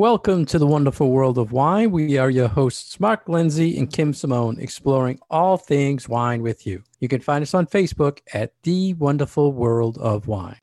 Welcome 0.00 0.46
to 0.46 0.58
the 0.58 0.66
wonderful 0.66 1.10
world 1.10 1.36
of 1.36 1.52
wine. 1.52 1.90
We 1.90 2.16
are 2.16 2.30
your 2.30 2.48
hosts, 2.48 2.98
Mark 2.98 3.28
Lindsay 3.28 3.76
and 3.76 3.92
Kim 3.92 4.14
Simone, 4.14 4.58
exploring 4.58 5.20
all 5.28 5.58
things 5.58 6.08
wine 6.08 6.40
with 6.40 6.66
you. 6.66 6.82
You 7.00 7.08
can 7.08 7.20
find 7.20 7.42
us 7.42 7.52
on 7.52 7.66
Facebook 7.66 8.20
at 8.32 8.54
The 8.62 8.94
Wonderful 8.94 9.52
World 9.52 9.98
of 9.98 10.26
Wine. 10.26 10.56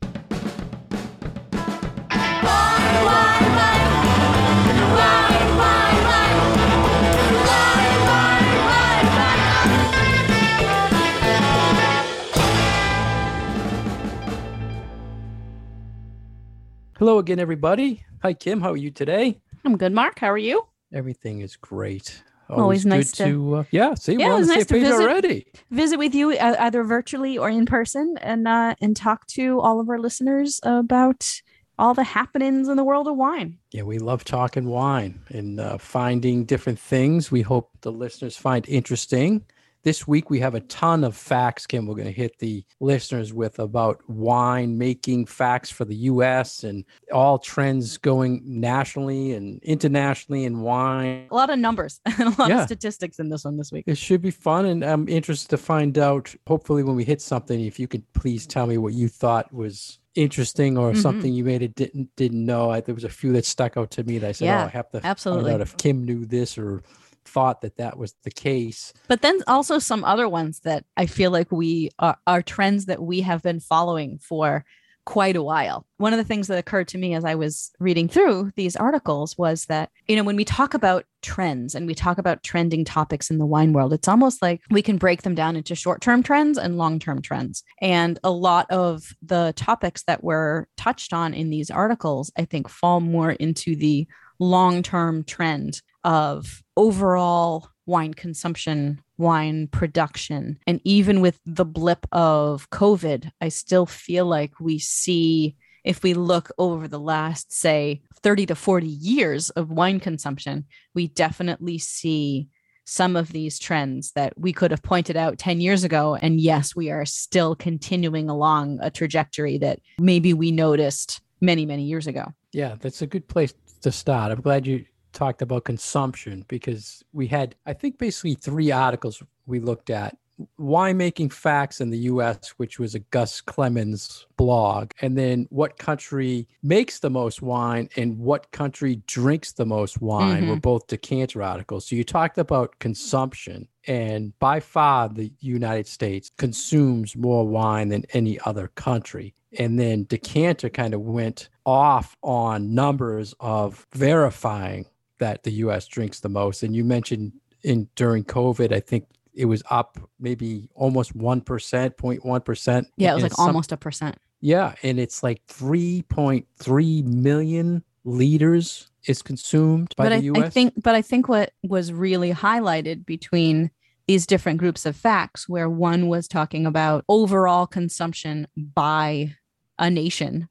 Hello 16.97 17.19
again, 17.19 17.37
everybody. 17.39 18.03
Hi, 18.21 18.33
Kim. 18.33 18.61
How 18.61 18.71
are 18.71 18.77
you 18.77 18.91
today? 18.91 19.39
I'm 19.65 19.77
good, 19.77 19.93
Mark. 19.93 20.19
How 20.19 20.27
are 20.31 20.37
you? 20.37 20.65
Everything 20.93 21.41
is 21.41 21.55
great. 21.55 22.23
Always 22.49 22.85
nice 22.85 23.11
good 23.11 23.25
to- 23.25 23.55
uh, 23.55 23.63
yeah. 23.71 23.93
See, 23.93 24.13
Yeah, 24.13 24.27
we're 24.29 24.33
on 24.35 24.41
the 24.41 24.47
nice 24.47 24.57
same 24.59 24.65
page 24.67 24.83
visit. 24.83 25.01
already. 25.01 25.47
Visit 25.69 25.97
with 25.97 26.15
you 26.15 26.31
uh, 26.31 26.55
either 26.59 26.83
virtually 26.83 27.37
or 27.37 27.49
in 27.49 27.65
person, 27.65 28.15
and 28.21 28.47
uh, 28.47 28.75
and 28.81 28.95
talk 28.95 29.27
to 29.27 29.59
all 29.59 29.81
of 29.81 29.89
our 29.89 29.99
listeners 29.99 30.59
about 30.63 31.41
all 31.77 31.93
the 31.93 32.03
happenings 32.05 32.69
in 32.69 32.77
the 32.77 32.85
world 32.85 33.07
of 33.07 33.17
wine. 33.17 33.57
Yeah, 33.71 33.83
we 33.83 33.99
love 33.99 34.23
talking 34.23 34.69
wine 34.69 35.19
and 35.29 35.59
uh, 35.59 35.77
finding 35.77 36.45
different 36.45 36.79
things. 36.79 37.29
We 37.29 37.41
hope 37.41 37.69
the 37.81 37.91
listeners 37.91 38.37
find 38.37 38.67
interesting. 38.69 39.45
This 39.87 40.05
week 40.05 40.29
we 40.29 40.41
have 40.41 40.53
a 40.53 40.59
ton 40.59 41.05
of 41.05 41.15
facts, 41.15 41.65
Kim. 41.65 41.87
We're 41.87 41.95
going 41.95 42.07
to 42.07 42.11
hit 42.11 42.39
the 42.39 42.61
listeners 42.81 43.31
with 43.33 43.57
about 43.57 44.01
wine 44.09 44.77
making 44.77 45.27
facts 45.27 45.69
for 45.69 45.85
the 45.85 45.95
U.S. 46.11 46.65
and 46.65 46.83
all 47.13 47.39
trends 47.39 47.97
going 47.97 48.41
nationally 48.43 49.31
and 49.31 49.63
internationally 49.63 50.43
in 50.43 50.59
wine. 50.59 51.27
A 51.31 51.33
lot 51.33 51.49
of 51.49 51.57
numbers 51.57 52.01
and 52.05 52.19
a 52.19 52.29
lot 52.37 52.49
Yeah. 52.49 52.59
of 52.59 52.65
statistics 52.65 53.17
in 53.19 53.29
this 53.29 53.45
one 53.45 53.55
this 53.55 53.71
week. 53.71 53.85
It 53.87 53.97
should 53.97 54.21
be 54.21 54.29
fun, 54.29 54.65
and 54.65 54.83
I'm 54.83 55.07
interested 55.07 55.47
to 55.51 55.57
find 55.57 55.97
out. 55.97 56.35
Hopefully, 56.47 56.83
when 56.83 56.97
we 56.97 57.05
hit 57.05 57.21
something, 57.21 57.57
if 57.61 57.79
you 57.79 57.87
could 57.87 58.03
please 58.11 58.45
tell 58.45 58.67
me 58.67 58.77
what 58.77 58.91
you 58.91 59.07
thought 59.07 59.53
was 59.53 59.99
interesting 60.15 60.77
or 60.77 60.91
Mhm. 60.91 61.01
something 61.01 61.31
you 61.33 61.45
made 61.45 61.61
it 61.61 61.75
didn't 61.75 62.13
didn't 62.17 62.45
know. 62.45 62.71
I, 62.71 62.81
there 62.81 62.93
was 62.95 63.05
a 63.05 63.09
few 63.09 63.31
that 63.31 63.45
stuck 63.45 63.77
out 63.77 63.91
to 63.91 64.03
me 64.03 64.17
that 64.17 64.27
I 64.27 64.31
said, 64.33 64.45
Yeah, 64.47 64.63
"Oh, 64.63 64.65
I 64.65 64.69
have 64.69 64.89
to 64.91 64.99
absolutely. 65.05 65.53
out 65.53 65.61
if 65.61 65.77
Kim 65.77 66.03
knew 66.03 66.25
this 66.25 66.57
or 66.57 66.81
thought 67.27 67.61
that 67.61 67.77
that 67.77 67.97
was 67.97 68.15
the 68.23 68.31
case." 68.31 68.93
But 69.07 69.21
then 69.21 69.39
also 69.47 69.79
some 69.79 70.03
other 70.03 70.27
ones 70.27 70.61
that 70.61 70.85
I 70.95 71.05
feel 71.05 71.31
like 71.31 71.51
we 71.51 71.91
are, 71.99 72.17
are 72.25 72.41
trends 72.41 72.85
that 72.85 73.01
we 73.01 73.21
have 73.21 73.43
been 73.43 73.59
following 73.59 74.19
for 74.19 74.65
quite 75.07 75.37
a 75.37 75.41
while. 75.41 75.85
One 75.99 76.11
of 76.11 76.17
the 76.17 76.25
things 76.25 76.47
that 76.47 76.57
occurred 76.57 76.89
to 76.89 76.97
me 76.97 77.15
as 77.15 77.23
I 77.23 77.35
was 77.35 77.71
reading 77.79 78.09
through 78.09 78.51
these 78.57 78.75
articles 78.75 79.37
was 79.37 79.63
that, 79.67 79.89
you 80.05 80.17
know, 80.17 80.23
when 80.23 80.35
we 80.35 80.43
talk 80.43 80.73
about 80.73 81.05
trends 81.21 81.75
and 81.75 81.87
we 81.87 81.95
talk 81.95 82.17
about 82.17 82.43
trending 82.43 82.83
topics 82.83 83.29
in 83.29 83.37
the 83.37 83.45
wine 83.45 83.71
world, 83.71 83.93
it's 83.93 84.09
almost 84.09 84.41
like 84.41 84.59
we 84.69 84.81
can 84.81 84.97
break 84.97 85.21
them 85.21 85.33
down 85.33 85.55
into 85.55 85.75
short 85.75 86.01
term 86.01 86.23
trends 86.23 86.57
and 86.57 86.77
long 86.77 86.99
term 86.99 87.21
trends. 87.21 87.63
And 87.81 88.19
a 88.21 88.31
lot 88.31 88.69
of 88.69 89.15
the 89.21 89.53
topics 89.55 90.03
that 90.07 90.25
were 90.25 90.67
touched 90.75 91.13
on 91.13 91.33
in 91.33 91.49
these 91.49 91.71
articles, 91.71 92.29
I 92.37 92.43
think, 92.43 92.67
fall 92.67 92.99
more 92.99 93.31
into 93.31 93.77
the 93.77 94.07
long 94.39 94.83
term 94.83 95.23
trend 95.23 95.81
of 96.07 96.63
overall 96.77 97.69
wine 97.85 98.13
consumption, 98.13 99.01
wine 99.17 99.67
production. 99.67 100.57
And 100.65 100.79
even 100.85 101.19
with 101.19 101.37
the 101.45 101.65
blip 101.65 102.07
of 102.13 102.69
COVID, 102.69 103.29
I 103.41 103.49
still 103.49 103.85
feel 103.85 104.25
like 104.25 104.53
we 104.59 104.79
see, 104.79 105.57
if 105.83 106.03
we 106.03 106.13
look 106.13 106.49
over 106.57 106.87
the 106.87 106.99
last, 106.99 107.51
say, 107.51 108.01
30 108.21 108.45
to 108.47 108.55
40 108.55 108.87
years 108.87 109.49
of 109.51 109.69
wine 109.69 109.99
consumption, 109.99 110.65
we 110.95 111.09
definitely 111.09 111.77
see 111.77 112.47
some 112.85 113.17
of 113.17 113.33
these 113.33 113.59
trends 113.59 114.13
that 114.13 114.31
we 114.39 114.53
could 114.53 114.71
have 114.71 114.81
pointed 114.81 115.17
out 115.17 115.37
10 115.37 115.59
years 115.59 115.83
ago. 115.83 116.15
And 116.15 116.39
yes, 116.39 116.73
we 116.73 116.89
are 116.89 117.05
still 117.05 117.53
continuing 117.53 118.29
along 118.29 118.79
a 118.81 118.89
trajectory 118.89 119.57
that 119.57 119.79
maybe 119.99 120.33
we 120.33 120.51
noticed 120.51 121.19
many, 121.41 121.65
many 121.65 121.83
years 121.83 122.07
ago. 122.07 122.33
Yeah, 122.53 122.75
that's 122.79 123.01
a 123.01 123.07
good 123.07 123.27
place 123.27 123.53
to 123.81 123.91
start. 123.91 124.31
I'm 124.31 124.39
glad 124.39 124.65
you 124.65 124.85
talked 125.13 125.41
about 125.41 125.65
consumption 125.65 126.45
because 126.47 127.03
we 127.13 127.27
had, 127.27 127.55
I 127.65 127.73
think, 127.73 127.97
basically 127.97 128.35
three 128.35 128.71
articles 128.71 129.21
we 129.45 129.59
looked 129.59 129.89
at 129.89 130.17
winemaking 130.59 131.31
facts 131.31 131.81
in 131.81 131.89
the 131.89 131.97
US, 131.99 132.49
which 132.57 132.79
was 132.79 132.95
a 132.95 132.99
Gus 132.99 133.41
Clemens 133.41 134.25
blog, 134.37 134.91
and 135.01 135.17
then 135.17 135.47
what 135.49 135.77
country 135.77 136.47
makes 136.61 136.99
the 136.99 137.09
most 137.09 137.41
wine 137.41 137.89
and 137.95 138.19
what 138.19 138.51
country 138.51 139.01
drinks 139.07 139.53
the 139.53 139.65
most 139.65 140.01
wine 140.01 140.41
mm-hmm. 140.41 140.49
were 140.49 140.59
both 140.59 140.87
decanter 140.87 141.41
articles. 141.41 141.87
So 141.87 141.95
you 141.95 142.03
talked 142.03 142.37
about 142.37 142.79
consumption, 142.79 143.67
and 143.87 144.37
by 144.39 144.59
far 144.59 145.09
the 145.09 145.31
United 145.39 145.87
States 145.87 146.31
consumes 146.37 147.15
more 147.15 147.47
wine 147.47 147.89
than 147.89 148.05
any 148.13 148.39
other 148.45 148.67
country. 148.69 149.33
And 149.57 149.79
then 149.79 150.03
decanter 150.03 150.69
kind 150.69 150.93
of 150.93 151.01
went 151.01 151.49
off 151.65 152.17
on 152.21 152.75
numbers 152.75 153.33
of 153.39 153.87
verifying 153.93 154.85
that 155.19 155.43
the 155.43 155.51
US 155.51 155.87
drinks 155.87 156.19
the 156.19 156.29
most. 156.29 156.63
And 156.63 156.75
you 156.75 156.83
mentioned 156.83 157.33
in 157.63 157.87
during 157.95 158.23
COVID, 158.23 158.71
I 158.71 158.79
think 158.79 159.05
it 159.33 159.45
was 159.45 159.61
up 159.69 159.97
maybe 160.19 160.69
almost 160.73 161.17
1%, 161.17 161.43
0.1%. 161.43 162.85
Yeah, 162.97 163.11
it 163.11 163.13
was 163.15 163.23
like 163.23 163.33
some- 163.33 163.47
almost 163.47 163.71
a 163.71 163.77
percent. 163.77 164.17
Yeah. 164.41 164.75
And 164.83 164.99
it's 164.99 165.23
like 165.23 165.45
3.3 165.47 167.03
million 167.03 167.83
liters 168.03 168.89
is 169.05 169.21
consumed 169.21 169.93
by 169.97 170.05
but 170.05 170.09
the 170.09 170.15
I, 170.15 170.39
US. 170.39 170.45
I 170.45 170.49
think 170.49 170.73
but 170.81 170.95
I 170.95 171.01
think 171.01 171.27
what 171.27 171.51
was 171.63 171.91
really 171.91 172.33
highlighted 172.33 173.05
between 173.05 173.71
these 174.07 174.25
different 174.25 174.59
groups 174.59 174.85
of 174.85 174.95
facts 174.95 175.49
where 175.49 175.69
one 175.69 176.07
was 176.07 176.27
talking 176.27 176.65
about 176.65 177.03
overall 177.09 177.67
consumption 177.67 178.47
by 178.55 179.35
a 179.77 179.89
nation 179.89 180.47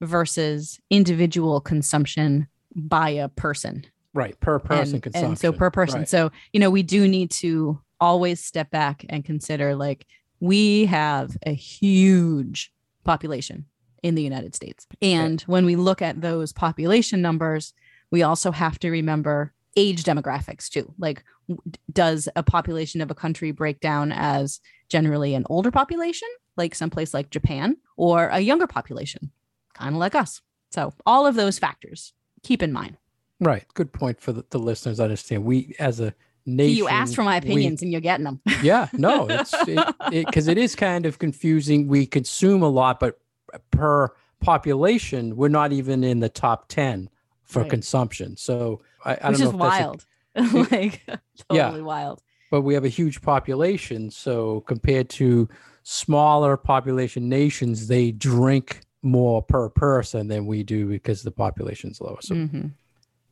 versus 0.00 0.80
individual 0.90 1.60
consumption 1.60 2.46
by 2.74 3.10
a 3.10 3.28
person 3.28 3.84
right. 4.14 4.38
Per 4.40 4.58
person 4.58 4.94
and, 4.94 5.02
consumption. 5.02 5.30
and 5.30 5.38
so 5.38 5.52
per 5.52 5.70
person 5.70 6.00
Right. 6.00 6.08
so 6.08 6.30
you 6.52 6.60
know 6.60 6.70
we 6.70 6.82
do 6.82 7.06
need 7.08 7.30
to 7.32 7.80
always 8.00 8.42
step 8.44 8.70
back 8.70 9.04
and 9.08 9.24
consider 9.24 9.74
like 9.74 10.06
we 10.40 10.86
have 10.86 11.36
a 11.44 11.52
huge 11.52 12.72
population 13.04 13.66
in 14.02 14.14
the 14.14 14.22
united 14.22 14.54
states 14.54 14.86
and 15.02 15.42
when 15.42 15.64
we 15.66 15.76
look 15.76 16.00
at 16.00 16.20
those 16.20 16.52
population 16.52 17.20
numbers 17.20 17.74
we 18.10 18.22
also 18.22 18.50
have 18.50 18.78
to 18.78 18.90
remember 18.90 19.52
age 19.76 20.02
demographics 20.04 20.68
too 20.68 20.92
like 20.98 21.22
does 21.92 22.28
a 22.36 22.42
population 22.42 23.00
of 23.00 23.10
a 23.10 23.14
country 23.14 23.50
break 23.50 23.80
down 23.80 24.12
as 24.12 24.60
generally 24.88 25.34
an 25.34 25.44
older 25.50 25.70
population 25.70 26.28
like 26.56 26.74
someplace 26.74 27.12
like 27.12 27.28
japan 27.30 27.76
or 27.96 28.28
a 28.28 28.40
younger 28.40 28.66
population 28.66 29.30
kind 29.74 29.94
of 29.94 29.98
like 30.00 30.14
us 30.14 30.40
so 30.70 30.92
all 31.04 31.26
of 31.26 31.34
those 31.34 31.58
factors 31.58 32.12
keep 32.42 32.62
in 32.62 32.72
mind 32.72 32.96
Right. 33.40 33.64
Good 33.74 33.92
point 33.92 34.20
for 34.20 34.32
the, 34.32 34.44
the 34.50 34.58
listeners 34.58 35.00
I 35.00 35.04
understand. 35.04 35.44
We, 35.44 35.74
as 35.78 35.98
a 36.00 36.14
nation, 36.46 36.76
you 36.76 36.88
asked 36.88 37.14
for 37.14 37.22
my 37.22 37.34
we- 37.34 37.38
opinions 37.38 37.82
and 37.82 37.90
you're 37.92 38.00
getting 38.00 38.24
them 38.24 38.40
yeah 38.62 38.88
no 38.94 39.26
it's 39.30 39.54
because 39.64 39.94
it, 40.10 40.26
because 40.26 40.48
it 40.48 40.56
is 40.58 40.74
kind 40.74 41.04
of 41.06 41.18
confusing 41.18 41.86
we 41.86 42.06
consume 42.06 42.62
a 42.62 42.68
lot 42.68 42.98
but 42.98 43.20
per 43.70 44.10
population 44.40 45.36
we're 45.36 45.48
not 45.48 45.70
even 45.72 46.02
in 46.02 46.20
the 46.20 46.28
top 46.30 46.66
10 46.68 47.08
for 47.44 47.60
Right. 47.60 47.70
consumption 47.70 48.36
so 48.38 48.80
i, 49.04 49.10
I 49.10 49.14
which 49.14 49.22
don't 49.22 49.32
is 49.34 49.40
know 49.40 49.46
if 49.48 49.58
that's 49.58 49.80
a- 49.80 50.42
wild 50.48 50.70
like 50.72 51.02
Yeah. 51.52 51.64
totally 51.66 51.82
wild 51.82 52.22
but 52.50 52.62
we 52.62 52.72
have 52.74 52.84
a 52.86 52.88
huge 52.88 53.20
population 53.22 54.10
so 54.10 54.60
compared 54.62 55.08
to 55.10 55.48
smaller 55.82 56.56
population 56.56 57.28
nations 57.28 57.86
they 57.86 58.12
drink 58.12 58.80
more 59.02 59.42
per 59.42 59.68
person 59.68 60.28
than 60.28 60.46
we 60.46 60.62
do 60.62 60.86
because 60.86 61.22
the 61.22 61.30
population's 61.30 62.00
lower 62.00 62.18
so 62.20 62.34
Mhm. 62.34 62.70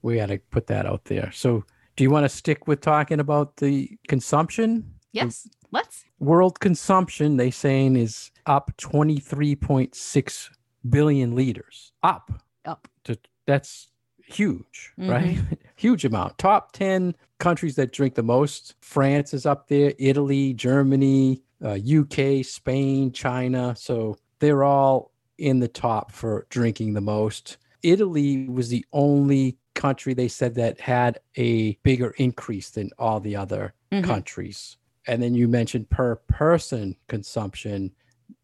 We 0.02 0.16
got 0.16 0.26
to 0.26 0.38
put 0.50 0.66
that 0.68 0.86
out 0.86 1.04
there. 1.04 1.30
So 1.32 1.64
do 1.96 2.04
you 2.04 2.10
want 2.10 2.24
to 2.24 2.28
stick 2.28 2.66
with 2.66 2.80
talking 2.80 3.20
about 3.20 3.56
the 3.56 3.98
consumption? 4.08 4.94
Yes 5.12 5.48
let's. 5.70 6.04
World 6.18 6.60
consumption 6.60 7.36
they 7.36 7.50
saying 7.50 7.96
is 7.96 8.30
up 8.46 8.72
23.6 8.78 10.50
billion 10.88 11.34
liters. 11.34 11.92
Up. 12.02 12.32
Up. 12.64 12.88
to, 13.04 13.18
that's 13.46 13.88
huge 14.24 14.92
Mm-hmm. 14.98 15.10
right? 15.10 15.38
Huge 15.76 16.04
amount. 16.04 16.36
Top 16.38 16.72
10 16.72 17.14
countries 17.38 17.76
that 17.76 17.92
drink 17.92 18.14
the 18.14 18.22
most. 18.22 18.74
France 18.80 19.32
is 19.32 19.46
up 19.46 19.68
there 19.68 19.94
italy 19.98 20.52
germany 20.52 21.40
uh, 21.64 21.78
uk 21.98 22.44
spain 22.44 23.12
china. 23.12 23.74
So 23.78 24.16
they're 24.40 24.64
all 24.64 25.12
in 25.38 25.60
the 25.60 25.68
top 25.68 26.12
for 26.12 26.46
drinking 26.50 26.94
the 26.94 27.00
most. 27.00 27.58
Italy 27.82 28.48
was 28.48 28.68
the 28.68 28.84
only 28.92 29.56
country 29.78 30.12
they 30.12 30.28
said 30.28 30.54
that 30.56 30.78
had 30.80 31.18
a 31.36 31.74
bigger 31.84 32.10
increase 32.18 32.68
than 32.70 32.90
all 32.98 33.20
the 33.20 33.36
other 33.36 33.72
Mhm. 33.92 34.04
countries. 34.04 34.76
And 35.06 35.22
then 35.22 35.34
you 35.34 35.48
mentioned 35.48 35.88
per 35.88 36.16
person 36.16 36.96
consumption. 37.06 37.92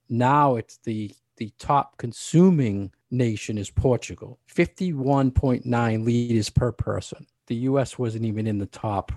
Now 0.09 0.57
it's 0.57 0.79
the 0.79 1.13
the 1.37 1.53
top 1.59 1.97
consuming 1.99 2.93
nation 3.11 3.59
is 3.59 3.69
Portugal, 3.69 4.39
51.9 4.47 6.05
liters 6.05 6.49
per 6.51 6.71
person. 6.73 7.27
The 7.49 7.57
US 7.71 7.99
wasn't 7.99 8.25
even 8.25 8.47
in 8.47 8.59
the 8.59 8.67
top 8.67 9.13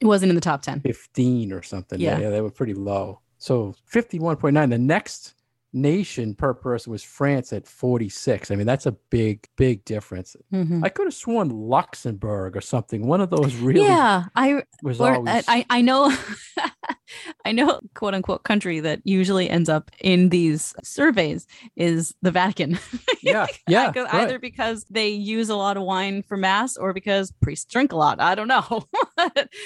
It 0.00 0.06
wasn't 0.06 0.30
in 0.30 0.34
the 0.34 0.40
top 0.40 0.62
10. 0.62 0.80
15 0.80 1.52
or 1.52 1.62
something. 1.62 2.00
Yeah. 2.00 2.18
yeah, 2.18 2.30
they 2.30 2.40
were 2.40 2.50
pretty 2.50 2.74
low. 2.74 3.20
So 3.38 3.74
51.9. 3.86 4.70
The 4.70 4.78
next 4.78 5.34
nation 5.72 6.34
per 6.34 6.52
person 6.52 6.92
was 6.92 7.02
France 7.02 7.52
at 7.52 7.66
46. 7.66 8.50
I 8.50 8.56
mean, 8.56 8.66
that's 8.66 8.84
a 8.86 8.92
big, 8.92 9.48
big 9.56 9.84
difference. 9.84 10.36
Mhm. 10.52 10.84
I 10.84 10.88
could 10.90 11.06
have 11.06 11.14
sworn 11.14 11.48
Luxembourg 11.48 12.56
or 12.56 12.60
something. 12.60 13.06
One 13.06 13.20
of 13.20 13.30
those 13.30 13.54
really 13.56 13.80
Yeah, 13.86 14.24
I 14.36 14.64
was 14.82 15.00
or, 15.00 15.14
always. 15.14 15.44
I 15.48 15.64
I 15.70 15.80
know 15.80 16.14
I 17.44 17.52
know 17.52 17.80
quote 17.94 18.14
unquote 18.14 18.42
country 18.44 18.80
that 18.80 19.00
usually 19.04 19.48
ends 19.48 19.68
up 19.68 19.90
in 20.00 20.28
these 20.28 20.74
surveys 20.82 21.46
is 21.76 22.14
the 22.22 22.30
Vatican. 22.30 22.78
yeah, 23.22 23.46
yeah. 23.68 23.88
Because- 23.90 24.12
right. 24.12 24.22
Either 24.24 24.38
because 24.38 24.84
they 24.90 25.08
use 25.08 25.48
a 25.48 25.56
lot 25.56 25.76
of 25.76 25.82
wine 25.84 26.22
for 26.22 26.36
mass 26.36 26.76
or 26.76 26.92
because 26.92 27.32
priests 27.42 27.64
drink 27.70 27.92
a 27.92 27.96
lot. 27.96 28.20
I 28.20 28.34
don't 28.34 28.48
know. 28.48 28.84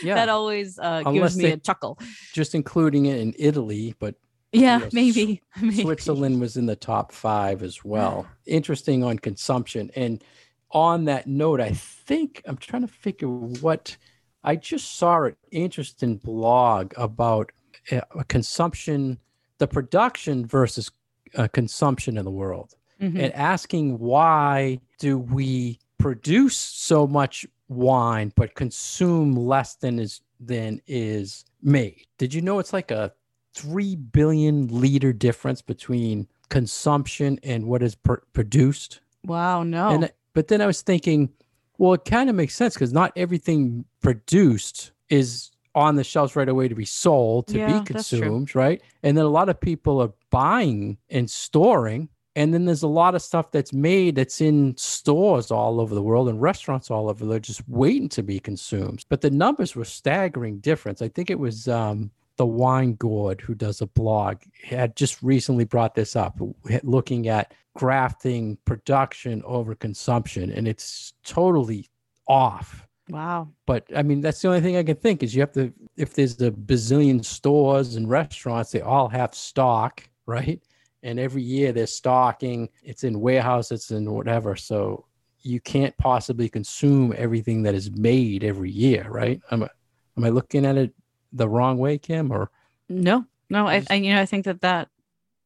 yeah. 0.02 0.14
that 0.14 0.28
always 0.28 0.78
uh, 0.78 1.02
gives 1.02 1.36
me 1.36 1.44
they- 1.44 1.52
a 1.52 1.56
chuckle. 1.56 1.98
just 2.32 2.54
including 2.54 3.06
it 3.06 3.18
in 3.18 3.34
Italy, 3.38 3.94
but 3.98 4.14
Yeah, 4.52 4.88
maybe, 4.92 5.42
maybe. 5.60 5.82
Switzerland 5.82 6.40
was 6.40 6.56
in 6.56 6.66
the 6.66 6.76
top 6.76 7.12
five 7.12 7.62
as 7.62 7.84
well. 7.84 8.26
Interesting 8.46 9.02
on 9.04 9.18
consumption. 9.18 9.90
And 9.96 10.22
on 10.70 11.04
that 11.06 11.26
note, 11.26 11.60
I 11.60 11.70
think 11.72 12.42
I'm 12.46 12.56
trying 12.56 12.82
to 12.82 12.88
figure 12.88 13.28
what 13.28 13.96
I 14.44 14.56
just 14.56 14.96
saw 14.96 15.24
an 15.24 15.36
interesting 15.50 16.16
blog 16.16 16.92
about 16.96 17.52
uh, 17.92 18.00
consumption, 18.28 19.18
the 19.58 19.66
production 19.66 20.46
versus 20.46 20.90
uh, 21.34 21.48
consumption 21.48 22.16
in 22.16 22.24
the 22.24 22.30
world, 22.30 22.74
Mhm. 23.00 23.20
and 23.24 23.32
asking 23.34 23.98
why 23.98 24.80
do 24.98 25.18
we 25.18 25.78
produce 25.98 26.56
so 26.56 27.06
much 27.06 27.44
wine 27.68 28.32
but 28.36 28.54
consume 28.54 29.34
less 29.36 29.74
than 29.74 29.98
is 29.98 30.20
than 30.40 30.80
is 30.86 31.44
made? 31.62 32.06
Did 32.18 32.32
you 32.32 32.40
know 32.40 32.58
it's 32.58 32.72
like 32.72 32.90
a 32.90 33.12
three 33.56 33.96
billion 33.96 34.68
liter 34.68 35.12
difference 35.12 35.62
between 35.62 36.28
consumption 36.50 37.40
and 37.42 37.66
what 37.66 37.82
is 37.82 37.94
pr- 37.94 38.14
produced. 38.32 39.00
Wow, 39.24 39.62
no. 39.62 39.88
And 39.88 40.12
but 40.34 40.48
then 40.48 40.60
I 40.60 40.66
was 40.66 40.82
thinking, 40.82 41.30
well, 41.78 41.94
it 41.94 42.04
kind 42.04 42.28
of 42.28 42.36
makes 42.36 42.54
sense 42.54 42.74
because 42.74 42.92
not 42.92 43.12
everything 43.16 43.86
produced 44.00 44.92
is 45.08 45.50
on 45.74 45.96
the 45.96 46.04
shelves 46.04 46.36
right 46.36 46.48
away 46.48 46.68
to 46.68 46.74
be 46.74 46.84
sold 46.84 47.46
to 47.48 47.58
Yeah, 47.58 47.80
be 47.80 47.84
consumed, 47.86 48.54
right? 48.54 48.82
And 49.02 49.16
then 49.16 49.24
a 49.24 49.30
lot 49.30 49.48
of 49.48 49.60
people 49.60 50.00
are 50.00 50.12
buying 50.30 50.98
and 51.10 51.30
storing. 51.30 52.08
And 52.34 52.52
then 52.52 52.66
there's 52.66 52.82
a 52.82 52.88
lot 52.88 53.14
of 53.14 53.22
stuff 53.22 53.50
that's 53.50 53.72
made 53.72 54.16
that's 54.16 54.42
in 54.42 54.76
stores 54.76 55.50
all 55.50 55.80
over 55.80 55.94
the 55.94 56.02
world 56.02 56.28
and 56.28 56.40
restaurants 56.40 56.90
all 56.90 57.08
over. 57.08 57.24
They're 57.24 57.40
just 57.40 57.66
waiting 57.66 58.10
to 58.10 58.22
be 58.22 58.38
consumed. 58.38 59.06
But 59.08 59.22
the 59.22 59.30
numbers 59.30 59.74
were 59.74 59.86
staggering 59.86 60.58
difference. 60.58 61.00
I 61.00 61.08
think 61.08 61.30
it 61.30 61.38
was 61.38 61.66
um, 61.66 62.10
the 62.36 62.46
Wine 62.46 62.94
Gourd 62.94 63.40
who 63.40 63.54
does 63.54 63.80
a 63.80 63.86
blog 63.86 64.42
had 64.62 64.96
just 64.96 65.22
recently 65.22 65.64
brought 65.64 65.94
this 65.94 66.16
up, 66.16 66.38
looking 66.82 67.28
at 67.28 67.54
grafting 67.74 68.58
production 68.64 69.42
over 69.44 69.74
consumption, 69.74 70.50
and 70.50 70.66
it's 70.66 71.12
totally 71.24 71.88
off. 72.26 72.86
wow. 73.08 73.48
But 73.66 73.84
I 73.94 74.02
mean, 74.02 74.20
that's 74.20 74.40
the 74.42 74.48
only 74.48 74.60
thing 74.60 74.76
I 74.76 74.82
can 74.82 74.96
think 74.96 75.22
is 75.22 75.34
you 75.34 75.40
have 75.40 75.52
to, 75.52 75.72
if 75.96 76.14
there's 76.14 76.40
a 76.40 76.50
bazillion 76.50 77.24
stores 77.24 77.96
and 77.96 78.08
restaurants, 78.08 78.72
they 78.72 78.80
all 78.80 79.08
have 79.08 79.34
stock, 79.34 80.08
right? 80.26 80.60
And 81.02 81.20
every 81.20 81.42
year 81.42 81.72
they're 81.72 81.86
stocking, 81.86 82.68
it's 82.82 83.04
in 83.04 83.20
warehouses 83.20 83.90
and 83.90 84.10
whatever. 84.10 84.56
So 84.56 85.04
you 85.42 85.60
can't 85.60 85.96
possibly 85.98 86.48
consume 86.48 87.14
everything 87.16 87.62
that 87.62 87.74
is 87.74 87.90
made 87.92 88.42
every 88.42 88.70
year, 88.70 89.06
right? 89.08 89.40
Am 89.52 89.62
I, 89.62 89.68
am 90.16 90.24
I 90.24 90.30
looking 90.30 90.66
at 90.66 90.76
it 90.76 90.92
the 91.36 91.48
wrong 91.48 91.78
way, 91.78 91.98
Kim? 91.98 92.32
Or 92.32 92.50
No, 92.88 93.24
no. 93.50 93.66
I, 93.66 93.84
I, 93.90 93.94
you 93.94 94.14
know, 94.14 94.20
I 94.20 94.26
think 94.26 94.44
that 94.44 94.60
that 94.62 94.88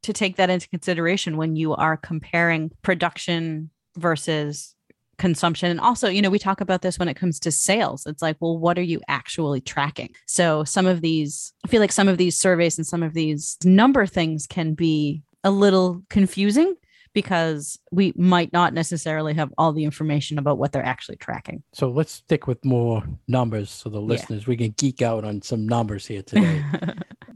to 0.03 0.13
take 0.13 0.37
that 0.37 0.51
into 0.51 0.69
consideration 0.69 1.37
when 1.37 1.57
you 1.57 1.75
are 1.75 1.97
comparing 1.97 2.71
production 2.83 3.71
versus 3.97 4.75
consumption, 5.19 5.71
and 5.71 5.81
also, 5.81 6.09
you 6.09 6.23
know, 6.23 6.31
we 6.31 6.39
talk 6.39 6.63
about 6.63 6.81
this 6.81 6.99
when 6.99 7.09
it 7.09 7.15
comes 7.15 7.39
to 7.41 7.51
sales. 7.51 8.07
It's 8.07 8.23
like, 8.23 8.37
well, 8.41 8.59
what 8.59 8.79
are 8.79 8.83
you 8.83 9.01
actually 9.09 9.61
tracking? 9.61 10.15
So 10.27 10.65
some 10.65 10.87
of 10.87 11.03
these, 11.03 11.53
I 11.65 11.69
feel 11.69 11.81
like 11.81 11.93
some 11.93 12.09
of 12.09 12.17
these 12.17 12.39
surveys 12.39 12.79
and 12.79 12.87
some 12.87 13.03
of 13.03 13.13
these 13.13 13.59
number 13.63 14.07
things 14.07 14.47
can 14.47 14.73
be 14.73 15.23
a 15.45 15.51
little 15.51 16.03
confusing 16.09 16.75
because 17.13 17.79
we 17.91 18.13
might 18.17 18.53
not 18.53 18.73
necessarily 18.73 19.35
have 19.35 19.53
all 19.59 19.73
the 19.73 19.85
information 19.85 20.39
about 20.39 20.59
what 20.59 20.73
they're 20.73 20.85
actually 20.85 21.17
tracking. 21.17 21.63
so 21.73 21.91
let's 21.91 22.13
stick 22.13 22.47
with 22.47 22.65
more 22.65 23.03
numbers 23.27 23.71
so 23.71 23.89
the 23.89 24.01
listeners 24.01 24.47
we 24.47 24.57
can 24.57 24.73
geek 24.79 25.03
out 25.03 25.25
on 25.25 25.43
some 25.43 25.67
numbers 25.67 26.07
here 26.07 26.23
today. 26.31 26.63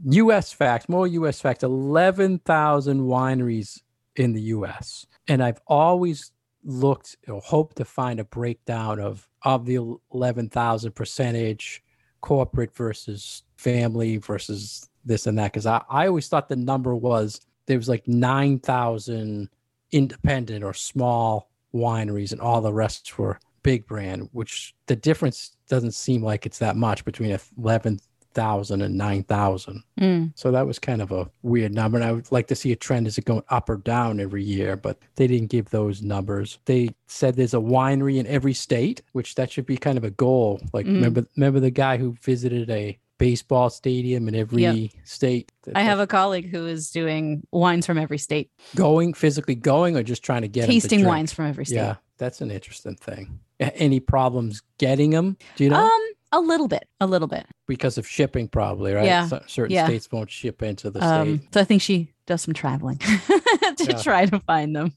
US 0.04 0.52
facts, 0.52 0.88
more 0.88 1.06
US 1.06 1.40
facts 1.40 1.62
11,000 1.62 3.00
wineries 3.00 3.80
in 4.16 4.32
the 4.32 4.42
US. 4.42 5.06
And 5.28 5.42
I've 5.42 5.60
always 5.66 6.32
looked 6.64 7.16
or 7.28 7.40
hoped 7.40 7.76
to 7.76 7.84
find 7.84 8.20
a 8.20 8.24
breakdown 8.24 8.98
of 8.98 9.28
of 9.42 9.66
the 9.66 9.98
11,000 10.12 10.92
percentage 10.92 11.82
corporate 12.22 12.74
versus 12.74 13.42
family 13.56 14.16
versus 14.16 14.88
this 15.04 15.26
and 15.26 15.36
that 15.38 15.52
because 15.52 15.66
I, 15.66 15.82
I 15.90 16.06
always 16.06 16.28
thought 16.28 16.48
the 16.48 16.56
number 16.56 16.96
was 16.96 17.40
there 17.66 17.76
was 17.76 17.88
like 17.88 18.08
9,000 18.08 19.50
independent 19.94 20.62
or 20.64 20.74
small 20.74 21.48
wineries 21.74 22.32
and 22.32 22.40
all 22.40 22.60
the 22.60 22.72
rest 22.72 23.16
were 23.18 23.38
big 23.62 23.86
brand 23.86 24.28
which 24.32 24.74
the 24.86 24.96
difference 24.96 25.56
doesn't 25.68 25.92
seem 25.94 26.22
like 26.22 26.44
it's 26.46 26.58
that 26.58 26.76
much 26.76 27.04
between 27.04 27.30
11,000 27.58 28.82
and 28.82 28.96
9,000 28.98 29.82
Mm. 30.00 30.32
so 30.34 30.50
that 30.50 30.66
was 30.66 30.78
kind 30.78 31.00
of 31.00 31.12
a 31.12 31.30
weird 31.42 31.72
number. 31.72 31.96
And 31.96 32.04
I 32.06 32.10
would 32.12 32.30
like 32.32 32.48
to 32.48 32.56
see 32.56 32.72
a 32.72 32.76
trend. 32.76 33.06
Is 33.06 33.16
it 33.16 33.24
going 33.24 33.44
up 33.48 33.68
or 33.70 33.76
down 33.76 34.18
every 34.18 34.42
year? 34.42 34.76
But 34.76 34.98
they 35.14 35.28
didn't 35.28 35.50
give 35.50 35.70
those 35.70 36.02
numbers. 36.02 36.58
They 36.64 36.90
said 37.06 37.36
there's 37.36 37.54
a 37.54 37.58
winery 37.58 38.16
in 38.18 38.26
every 38.26 38.52
state, 38.52 39.02
which 39.12 39.36
that 39.36 39.52
should 39.52 39.66
be 39.66 39.76
kind 39.76 39.96
of 39.96 40.02
a 40.04 40.10
goal. 40.10 40.60
Like 40.72 40.84
Mm. 40.86 40.94
remember 40.96 41.26
remember 41.36 41.60
the 41.60 41.70
guy 41.70 41.96
who 41.96 42.16
visited 42.20 42.68
a 42.70 42.98
baseball 43.18 43.70
stadium 43.70 44.28
in 44.28 44.34
every 44.34 44.62
Yep. 44.62 44.90
state? 45.04 45.52
That- 45.64 45.76
I 45.76 45.82
have 45.82 45.98
a 46.00 46.06
colleague 46.06 46.50
who 46.50 46.66
is 46.66 46.90
doing 46.90 47.46
wines 47.52 47.86
from 47.86 47.98
every 47.98 48.18
state, 48.18 48.50
going 48.74 49.14
physically 49.14 49.54
going 49.54 49.96
or 49.96 50.02
just 50.02 50.22
trying 50.22 50.42
to 50.42 50.48
get 50.48 50.66
tasting 50.66 51.00
drink? 51.00 51.08
wines 51.08 51.32
from 51.32 51.46
every 51.46 51.64
state. 51.66 51.76
Yeah, 51.76 51.96
that's 52.18 52.40
an 52.40 52.50
interesting 52.50 52.96
thing. 52.96 53.38
Any 53.60 54.00
problems 54.00 54.62
getting 54.78 55.10
them? 55.10 55.36
Do 55.56 55.64
you 55.64 55.70
know? 55.70 55.84
Um, 55.84 56.00
a 56.32 56.40
little 56.40 56.66
bit, 56.66 56.88
a 57.00 57.06
little 57.06 57.28
bit. 57.28 57.46
because 57.68 57.96
of 57.96 58.06
shipping, 58.06 58.48
probably, 58.48 58.92
right? 58.92 59.06
Yeah, 59.06 59.28
So- 59.28 59.42
certain 59.46 59.72
yeah. 59.74 59.86
states 59.86 60.08
won't 60.12 60.30
ship 60.30 60.62
into 60.62 60.90
the 60.90 61.02
Um, 61.02 61.38
state. 61.38 61.54
so 61.54 61.60
I 61.60 61.64
think 61.64 61.80
she 61.80 62.12
does 62.26 62.42
some 62.42 62.52
traveling 62.52 62.98
to 62.98 63.86
Yeah. 63.88 63.96
try 64.02 64.26
to 64.26 64.40
find 64.40 64.74
them. 64.74 64.92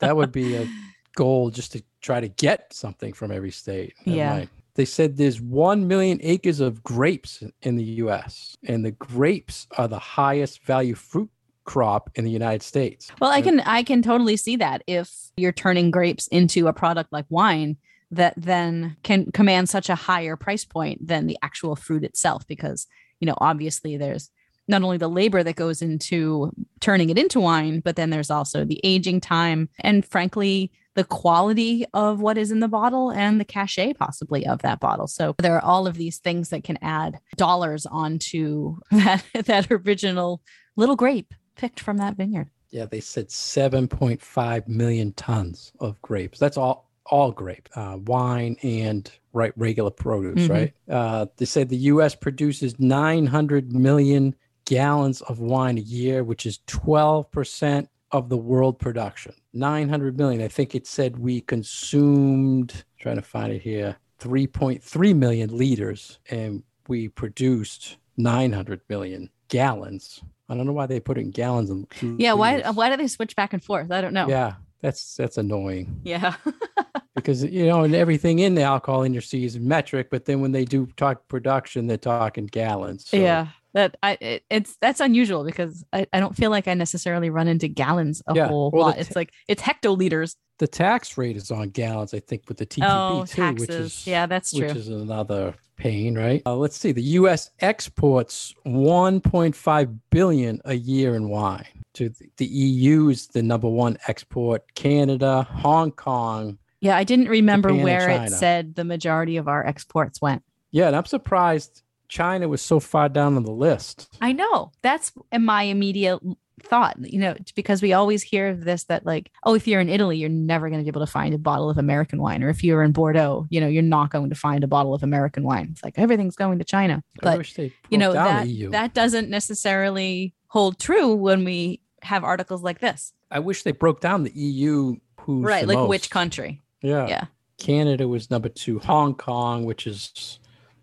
that 0.00 0.16
would 0.16 0.32
be 0.32 0.56
a 0.56 0.66
goal 1.16 1.50
just 1.50 1.72
to 1.72 1.82
try 2.02 2.20
to 2.20 2.28
get 2.28 2.72
something 2.74 3.12
from 3.12 3.30
every 3.30 3.50
state. 3.52 3.94
That 4.04 4.10
Yeah. 4.14 4.30
might- 4.38 4.48
They 4.80 4.86
said 4.86 5.18
there's 5.18 5.42
1 5.42 5.86
million 5.88 6.20
acres 6.22 6.58
of 6.58 6.82
grapes 6.82 7.42
in 7.60 7.76
the 7.76 7.84
US, 7.84 8.56
and 8.62 8.82
the 8.82 8.92
grapes 8.92 9.66
are 9.76 9.86
the 9.86 9.98
highest 9.98 10.64
value 10.64 10.94
fruit 10.94 11.28
crop 11.64 12.08
in 12.14 12.24
the 12.24 12.30
United 12.30 12.62
States. 12.62 13.12
Well, 13.20 13.30
I 13.30 13.42
can 13.42 13.60
I 13.60 13.82
can 13.82 14.00
totally 14.00 14.38
see 14.38 14.56
that 14.56 14.82
if 14.86 15.12
you're 15.36 15.52
turning 15.52 15.90
grapes 15.90 16.28
into 16.28 16.66
a 16.66 16.72
product 16.72 17.12
like 17.12 17.26
wine 17.28 17.76
that 18.10 18.32
then 18.38 18.96
can 19.02 19.30
command 19.32 19.68
such 19.68 19.90
a 19.90 19.94
higher 19.94 20.34
price 20.34 20.64
point 20.64 21.06
than 21.06 21.26
the 21.26 21.36
actual 21.42 21.76
fruit 21.76 22.02
itself 22.02 22.46
because 22.46 22.86
you 23.20 23.26
know 23.26 23.36
obviously 23.36 23.98
there's 23.98 24.30
not 24.66 24.82
only 24.82 24.96
the 24.96 25.10
labor 25.10 25.42
that 25.42 25.56
goes 25.56 25.82
into 25.82 26.50
turning 26.80 27.10
it 27.10 27.18
into 27.18 27.38
wine 27.38 27.80
but 27.80 27.96
then 27.96 28.08
there's 28.08 28.30
also 28.30 28.64
the 28.64 28.80
aging 28.82 29.20
time 29.20 29.68
and 29.80 30.06
frankly 30.06 30.72
the 30.94 31.04
quality 31.04 31.84
of 31.94 32.20
what 32.20 32.36
is 32.36 32.50
in 32.50 32.60
the 32.60 32.68
bottle 32.68 33.10
and 33.10 33.40
the 33.40 33.44
cachet 33.44 33.92
possibly 33.94 34.46
of 34.46 34.60
that 34.62 34.80
bottle 34.80 35.06
so 35.06 35.34
there 35.38 35.54
are 35.54 35.64
all 35.64 35.86
of 35.86 35.96
these 35.96 36.18
things 36.18 36.48
that 36.50 36.64
can 36.64 36.78
add 36.82 37.18
dollars 37.36 37.86
onto 37.86 38.76
that 38.90 39.24
that 39.46 39.66
original 39.70 40.42
little 40.76 40.96
grape 40.96 41.32
picked 41.56 41.80
from 41.80 41.96
that 41.98 42.16
vineyard 42.16 42.50
Yeah, 42.70 42.86
they 42.86 43.00
said 43.00 43.28
7.5 43.28 44.68
million 44.68 45.12
tons 45.14 45.72
of 45.80 46.00
grapes. 46.02 46.38
That's 46.38 46.56
all 46.56 46.88
all 47.06 47.32
grape, 47.32 47.68
uh, 47.74 47.98
wine 48.06 48.56
and 48.62 49.10
right 49.32 49.52
regular 49.56 49.90
produce, 49.90 50.46
Mhm. 50.46 50.50
right? 50.50 50.72
Uh, 50.88 51.26
they 51.38 51.44
said 51.44 51.68
the 51.68 51.76
U.S. 51.94 52.14
produces 52.14 52.78
900 52.78 53.72
million 53.72 54.36
gallons 54.64 55.20
of 55.22 55.40
wine 55.40 55.76
a 55.76 55.80
year, 55.80 56.22
which 56.22 56.46
is 56.46 56.60
12 56.68 57.28
percent 57.32 57.88
of 58.12 58.28
the 58.28 58.36
world 58.36 58.78
production. 58.78 59.34
900 59.52 60.16
million. 60.18 60.42
I 60.42 60.48
think 60.48 60.74
it 60.74 60.86
said 60.86 61.18
we 61.18 61.40
consumed. 61.40 62.84
Trying 62.98 63.16
to 63.16 63.22
find 63.22 63.52
it 63.52 63.62
here. 63.62 63.96
3.3 64.20 65.16
million 65.16 65.56
liters, 65.56 66.18
and 66.30 66.62
we 66.88 67.08
produced 67.08 67.96
900 68.16 68.80
million 68.88 69.30
gallons. 69.48 70.22
I 70.48 70.54
don't 70.56 70.66
know 70.66 70.72
why 70.72 70.86
they 70.86 71.00
put 71.00 71.16
it 71.16 71.22
in 71.22 71.30
gallons 71.30 71.70
and 71.70 71.86
Yeah, 72.20 72.32
why 72.34 72.60
why 72.72 72.90
do 72.90 72.96
they 72.96 73.06
switch 73.06 73.36
back 73.36 73.52
and 73.52 73.62
forth? 73.62 73.90
I 73.92 74.00
don't 74.00 74.12
know. 74.12 74.28
Yeah, 74.28 74.54
That's 74.82 75.14
that's 75.16 75.38
annoying 75.38 76.00
Yeah. 76.04 76.34
because 77.14 77.44
you 77.44 77.66
know 77.66 77.84
and 77.84 77.94
everything 77.94 78.40
in 78.40 78.56
the 78.56 78.62
alcohol 78.62 79.02
industry 79.04 79.44
is 79.44 79.58
metric, 79.58 80.08
but 80.10 80.24
then 80.24 80.40
when 80.40 80.52
they 80.52 80.64
do 80.64 80.86
talk 80.96 81.28
production, 81.28 81.86
they're 81.86 81.96
talking 81.96 82.46
gallons. 82.46 83.08
So 83.08 83.16
yeah. 83.16 83.48
That 83.72 83.96
I 84.02 84.18
it, 84.20 84.44
it's 84.50 84.76
that's 84.80 85.00
unusual 85.00 85.44
because 85.44 85.84
I, 85.92 86.06
I 86.12 86.18
don't 86.18 86.36
feel 86.36 86.50
like 86.50 86.66
I 86.66 86.74
necessarily 86.74 87.30
run 87.30 87.46
into 87.46 87.68
gallons 87.68 88.22
a 88.26 88.34
Yeah, 88.34 88.48
whole 88.48 88.70
well, 88.72 88.86
lot. 88.86 88.94
t- 88.96 89.00
it's 89.02 89.14
like 89.14 89.32
it's 89.46 89.62
hectoliters. 89.62 90.36
The 90.58 90.66
tax 90.66 91.16
rate 91.16 91.36
is 91.36 91.50
on 91.50 91.70
gallons, 91.70 92.12
I 92.12 92.20
think, 92.20 92.42
with 92.48 92.58
the 92.58 92.66
TTB 92.66 92.84
oh, 92.86 93.24
too, 93.24 93.34
taxes. 93.42 93.68
which 93.68 93.76
is 93.76 94.06
yeah, 94.06 94.26
that's 94.26 94.52
true. 94.52 94.66
which 94.66 94.76
is 94.76 94.88
another 94.88 95.54
pain, 95.76 96.18
right? 96.18 96.42
Uh, 96.44 96.56
let's 96.56 96.76
see. 96.76 96.92
The 96.92 97.02
U.S. 97.02 97.50
exports 97.60 98.54
1.5 98.66 99.98
billion 100.10 100.60
a 100.64 100.74
year 100.74 101.14
in 101.14 101.28
wine. 101.28 101.64
To 101.94 102.08
the, 102.08 102.30
the 102.36 102.46
EU 102.46 103.08
is 103.08 103.28
the 103.28 103.42
number 103.42 103.68
one 103.68 103.96
export. 104.06 104.74
Canada, 104.74 105.42
Hong 105.50 105.90
Kong. 105.92 106.58
yeah, 106.80 106.96
I 106.96 107.04
didn't 107.04 107.28
remember 107.28 107.70
Japan 107.70 107.84
where 107.84 108.08
it 108.10 108.30
said 108.30 108.74
the 108.74 108.84
majority 108.84 109.36
of 109.38 109.48
our 109.48 109.66
exports 109.66 110.20
went. 110.20 110.42
Yeah, 110.70 110.86
and 110.86 110.94
I'm 110.94 111.04
surprised 111.06 111.82
China 112.10 112.48
was 112.48 112.60
so 112.60 112.80
far 112.80 113.08
down 113.08 113.36
on 113.36 113.44
the 113.44 113.52
list. 113.52 114.08
I 114.20 114.32
know. 114.32 114.72
That's 114.82 115.12
my 115.32 115.62
immediate 115.62 116.20
thought, 116.62 116.96
you 117.00 117.18
know, 117.18 117.36
because 117.54 117.80
we 117.80 117.92
always 117.92 118.22
hear 118.22 118.48
of 118.48 118.64
this 118.64 118.84
that 118.84 119.06
like, 119.06 119.30
oh, 119.44 119.54
if 119.54 119.66
you're 119.66 119.80
in 119.80 119.88
Italy, 119.88 120.18
you're 120.18 120.28
never 120.28 120.68
going 120.68 120.80
to 120.80 120.84
be 120.84 120.88
able 120.88 121.06
to 121.06 121.10
find 121.10 121.32
a 121.34 121.38
bottle 121.38 121.70
of 121.70 121.78
American 121.78 122.20
wine. 122.20 122.42
Or 122.42 122.48
if 122.48 122.64
you're 122.64 122.82
in 122.82 122.92
Bordeaux, 122.92 123.46
you 123.48 123.60
know, 123.60 123.68
you're 123.68 123.82
not 123.82 124.10
going 124.10 124.28
to 124.28 124.34
find 124.34 124.64
a 124.64 124.66
bottle 124.66 124.92
of 124.92 125.02
American 125.02 125.44
wine. 125.44 125.68
It's 125.70 125.84
like 125.84 125.94
everything's 125.96 126.36
going 126.36 126.58
to 126.58 126.64
China. 126.64 127.02
But 127.22 127.48
you 127.88 127.96
know 127.96 128.12
that 128.12 128.46
that 128.72 128.92
doesn't 128.92 129.30
necessarily 129.30 130.34
hold 130.48 130.78
true 130.78 131.14
when 131.14 131.44
we 131.44 131.80
have 132.02 132.24
articles 132.24 132.62
like 132.62 132.80
this. 132.80 133.12
I 133.30 133.38
wish 133.38 133.62
they 133.62 133.72
broke 133.72 134.00
down 134.00 134.24
the 134.24 134.32
EU. 134.34 134.96
Who's 135.20 135.44
right. 135.44 135.66
Like 135.66 135.88
which 135.88 136.10
country? 136.10 136.60
Yeah. 136.82 137.06
Yeah. 137.06 137.24
Canada 137.58 138.08
was 138.08 138.30
number 138.30 138.48
two. 138.48 138.80
Hong 138.80 139.14
Kong, 139.14 139.64
which 139.64 139.86
is 139.86 140.40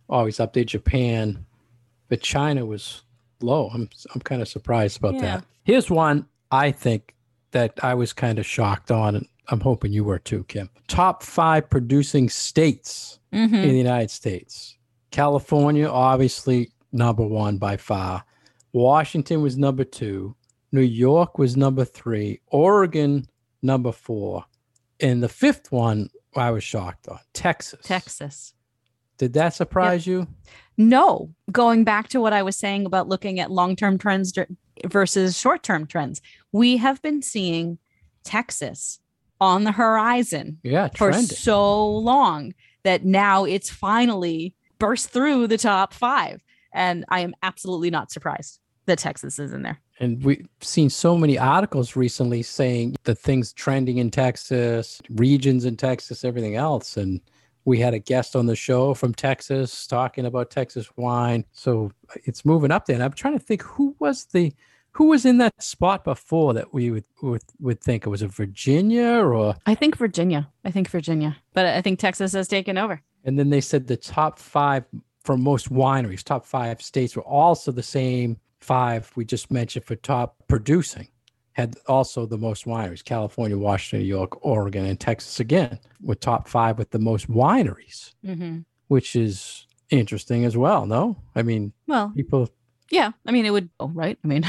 always 0.10 0.40
up 0.40 0.54
there. 0.54 0.64
Japan, 0.64 1.46
but 2.10 2.22
China 2.22 2.66
was 2.66 3.04
low. 3.42 3.70
I'm 3.74 3.90
I'm 4.14 4.22
kind 4.22 4.42
of 4.42 4.48
surprised 4.48 4.98
about 4.98 5.16
Yeah. 5.16 5.22
that. 5.22 5.46
Here's 5.64 5.90
one 5.90 6.26
I 6.52 6.72
think 6.72 7.14
that 7.52 7.74
I 7.84 7.94
was 7.94 8.14
kind 8.14 8.40
of 8.40 8.46
shocked 8.46 8.92
on, 8.92 9.16
and 9.16 9.28
I'm 9.50 9.60
hoping 9.62 9.92
you 9.94 10.04
were 10.04 10.20
too, 10.20 10.44
Kim. 10.46 10.70
Top 10.88 11.24
five 11.24 11.70
producing 11.70 12.30
states 12.30 13.20
Mhm. 13.34 13.54
in 13.64 13.70
the 13.70 13.78
United 13.78 14.12
States. 14.12 14.78
California, 15.12 15.88
obviously 15.88 16.72
number 16.92 17.26
one 17.26 17.58
by 17.58 17.78
far. 17.78 18.24
Washington 18.74 19.42
was 19.42 19.58
number 19.58 19.84
two. 19.84 20.36
New 20.72 20.82
York 20.82 21.38
was 21.38 21.56
number 21.58 21.86
three. 21.86 22.42
Oregon, 22.48 23.26
number 23.62 23.92
four. 23.92 24.46
And 25.00 25.24
the 25.24 25.30
fifth 25.30 25.72
one, 25.72 26.10
I 26.36 26.52
was 26.52 26.64
shocked 26.64 27.08
on 27.08 27.20
Texas. 27.34 27.80
Texas. 27.84 28.54
Did 29.18 29.34
that 29.34 29.54
surprise 29.54 30.06
you? 30.06 30.28
No, 30.78 31.34
going 31.52 31.84
back 31.84 32.08
to 32.10 32.22
what 32.22 32.34
I 32.34 32.44
was 32.44 32.56
saying 32.56 32.86
about 32.86 33.08
looking 33.08 33.40
at 33.40 33.50
long 33.52 33.76
term 33.76 33.98
trends 33.98 34.34
versus 34.86 35.38
short 35.38 35.64
term 35.64 35.88
trends, 35.88 36.22
we 36.52 36.78
have 36.78 37.02
been 37.02 37.22
seeing 37.22 37.80
Texas 38.24 39.00
on 39.40 39.64
the 39.64 39.72
horizon 39.72 40.60
Yeah, 40.64 40.88
for 40.90 41.12
trending. 41.12 41.28
so 41.28 41.88
long 41.98 42.54
that 42.84 43.06
now 43.06 43.44
it's 43.44 43.70
finally 43.70 44.54
burst 44.80 45.10
through 45.10 45.48
the 45.48 45.58
top 45.58 45.94
five. 45.94 46.42
And 46.74 47.06
I 47.10 47.22
am 47.22 47.34
absolutely 47.42 47.90
not 47.90 48.12
surprised 48.12 48.60
that 48.86 49.00
Texas 49.00 49.40
is 49.40 49.54
in 49.54 49.64
there. 49.64 49.80
And 50.00 50.24
we've 50.24 50.48
seen 50.62 50.90
so 50.92 51.18
many 51.18 51.40
articles 51.40 51.96
recently 51.96 52.44
saying 52.44 52.96
the 53.04 53.16
things 53.16 53.52
trending 53.52 53.98
in 53.98 54.12
Texas, 54.12 55.02
regions 55.10 55.66
in 55.66 55.76
Texas, 55.76 56.24
everything 56.24 56.56
else. 56.56 56.98
And 56.98 57.20
we 57.68 57.80
had 57.80 57.94
a 57.94 58.00
guest 58.00 58.34
on 58.34 58.46
the 58.46 58.56
show 58.56 58.94
from 58.94 59.14
Texas 59.14 59.86
talking 59.88 60.26
about 60.26 60.50
Texas 60.50 60.90
wine. 60.96 61.44
So 61.52 61.92
it's 62.24 62.46
moving 62.46 62.72
up 62.72 62.86
there. 62.86 62.94
And 62.94 63.04
I'm 63.04 63.12
trying 63.12 63.38
to 63.38 63.44
think 63.44 63.62
who 63.62 63.94
was 64.00 64.24
the 64.28 64.54
who 64.94 65.10
was 65.10 65.26
in 65.26 65.38
that 65.40 65.62
spot 65.62 66.06
before 66.06 66.54
that 66.54 66.74
we 66.74 66.92
would 66.92 67.04
would, 67.22 67.44
would 67.60 67.82
think 67.82 68.06
it 68.06 68.10
was 68.10 68.22
a 68.22 68.30
Virginia 68.30 69.20
or 69.22 69.54
I 69.66 69.76
think 69.76 69.98
Virginia. 69.98 70.50
I 70.64 70.72
think 70.72 70.90
Virginia, 70.90 71.36
but 71.54 71.66
I 71.66 71.82
think 71.82 72.00
Texas 72.00 72.32
has 72.32 72.48
taken 72.48 72.78
over. 72.78 73.02
and 73.26 73.38
then 73.38 73.50
they 73.50 73.62
said 73.62 73.86
the 73.86 73.98
top 73.98 74.40
five 74.40 74.86
for 75.26 75.36
most 75.38 75.70
wineries, 75.70 76.24
top 76.24 76.46
five 76.46 76.82
states 76.82 77.18
were 77.18 77.24
also 77.24 77.74
the 77.74 77.84
same 77.84 78.38
five 78.62 79.12
we 79.18 79.26
just 79.26 79.52
mentioned 79.52 79.84
for 79.84 79.98
top 79.98 80.38
producing. 80.48 81.10
Had 81.58 81.76
also 81.88 82.26
the 82.28 82.38
most 82.38 82.66
wineries 82.66 83.04
California, 83.04 83.58
Washington, 83.58 84.02
New 84.04 84.14
York, 84.16 84.46
Oregon, 84.46 84.86
and 84.86 85.00
Texas 85.00 85.40
again, 85.40 85.80
with 86.02 86.20
top 86.20 86.48
five 86.48 86.78
with 86.78 86.92
the 86.92 87.00
most 87.00 87.28
wineries, 87.30 88.14
Mm-hmm. 88.24 88.60
which 88.90 89.16
is 89.16 89.66
interesting 89.90 90.46
as 90.46 90.56
well. 90.56 90.86
No, 90.86 91.18
I 91.36 91.42
mean, 91.42 91.74
Well, 91.88 92.14
people, 92.16 92.48
yeah. 92.92 93.12
I 93.26 93.32
mean, 93.32 93.46
it 93.46 93.50
would. 93.50 93.70
Oh, 93.80 93.90
right. 93.90 94.18
I 94.24 94.28
mean, 94.28 94.46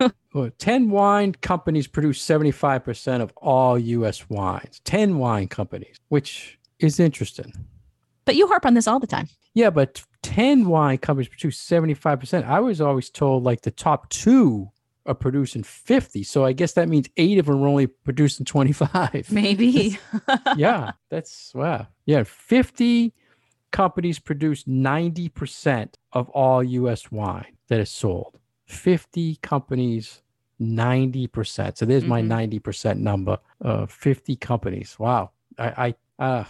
well, 0.34 0.50
10 0.58 0.90
wine 0.90 1.32
companies 1.42 1.86
produce 1.86 2.24
75% 2.24 3.20
of 3.20 3.32
all 3.36 3.78
US 3.78 4.30
wines. 4.30 4.80
10 4.84 5.18
wine 5.18 5.46
companies, 5.48 5.96
which 6.08 6.58
is 6.78 6.98
interesting. 6.98 7.52
but 8.24 8.34
you 8.36 8.46
harp 8.46 8.64
on 8.64 8.74
this 8.74 8.88
all 8.88 8.98
the 9.00 9.06
time. 9.06 9.28
Yeah, 9.54 9.68
but 9.70 10.02
10 10.22 10.66
wine 10.68 10.98
companies 10.98 11.28
produce 11.28 11.58
75%. 11.62 12.44
I 12.46 12.60
was 12.60 12.80
always 12.80 13.10
told 13.10 13.42
like 13.44 13.60
the 13.62 13.70
top 13.72 14.08
two 14.08 14.70
are 15.06 15.14
producing 15.14 15.62
50. 15.62 16.22
So 16.24 16.44
I 16.44 16.52
guess 16.52 16.72
that 16.74 16.88
means 16.88 17.08
eight 17.16 17.38
of 17.38 17.46
them 17.46 17.62
are 17.62 17.66
only 17.68 17.86
producing 17.86 18.44
25. 18.46 19.28
Maybe. 19.32 19.98
yeah, 20.56 20.92
that's 21.10 21.52
wow. 21.54 21.86
Yeah, 22.06 22.24
50 22.24 23.12
companies 23.72 24.18
produce 24.18 24.64
90% 24.64 25.94
of 26.12 26.28
all 26.30 26.62
US 26.62 27.10
wine 27.10 27.56
that 27.68 27.80
is 27.80 27.90
sold. 27.90 28.38
50 28.66 29.36
companies, 29.36 30.22
90%. 30.60 31.76
So 31.78 31.86
there's 31.86 32.04
my 32.04 32.22
Mhm. 32.22 32.60
90% 32.60 32.98
number. 32.98 33.38
Uh, 33.64 33.86
50 33.86 34.36
companies. 34.36 34.96
Wow. 34.98 35.30
I, 35.58 35.94
I, 36.18 36.24
uh, 36.24 36.44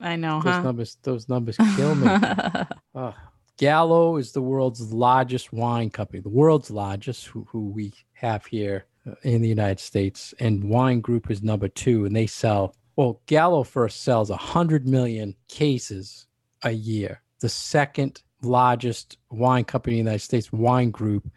I 0.00 0.16
know, 0.16 0.40
those 0.42 0.54
huh? 0.54 0.62
numbers, 0.62 0.96
those 1.02 1.28
numbers 1.28 1.56
kill 1.76 1.94
me. 1.94 2.06
Uh, 2.08 2.68
Gallo 3.58 4.16
is 4.16 4.32
the 4.32 4.40
world's 4.40 4.92
largest 4.92 5.52
wine 5.52 5.90
company, 5.90 6.20
the 6.20 6.28
world's 6.28 6.70
largest, 6.70 7.26
who, 7.26 7.44
who 7.50 7.68
we 7.68 7.92
have 8.14 8.46
here 8.46 8.86
uh, 9.06 9.14
in 9.22 9.42
the 9.42 9.48
United 9.48 9.80
States. 9.80 10.32
And 10.40 10.64
Wine 10.70 11.00
Group 11.00 11.30
is 11.30 11.42
number 11.42 11.68
two, 11.68 12.04
and 12.06 12.14
they 12.16 12.26
sell, 12.26 12.74
well, 12.96 13.20
Gallo 13.26 13.64
first 13.64 14.02
sells 14.02 14.30
100 14.30 14.86
million 14.86 15.34
cases 15.48 16.26
a 16.62 16.70
year. 16.70 17.20
The 17.40 17.48
second 17.48 18.22
largest 18.42 19.18
wine 19.30 19.64
company 19.64 19.98
in 19.98 20.04
the 20.04 20.10
United 20.10 20.24
States, 20.24 20.52
Wine 20.52 20.90
Group, 20.92 21.28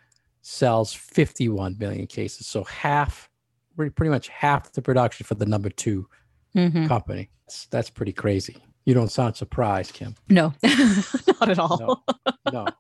sells 0.44 0.94
51 0.94 1.78
million 1.80 2.06
cases. 2.08 2.46
So 2.48 2.64
half, 2.66 3.30
pretty 3.76 4.10
much 4.10 4.28
half 4.28 4.72
the 4.74 4.82
production 4.82 5.26
for 5.26 5.36
the 5.36 5.46
number 5.46 5.70
two 5.70 6.08
Mhm. 6.56 6.88
company. 6.88 7.30
That's, 7.48 7.66
that's 7.68 7.90
pretty 7.90 8.12
crazy. 8.14 8.58
You 8.86 8.94
don't 8.94 9.12
sound 9.12 9.36
surprised, 9.36 9.94
Kim. 9.94 10.16
No, 10.30 10.54
not 10.64 11.50
at 11.50 11.60
all. 11.60 12.04
No. 12.52 12.68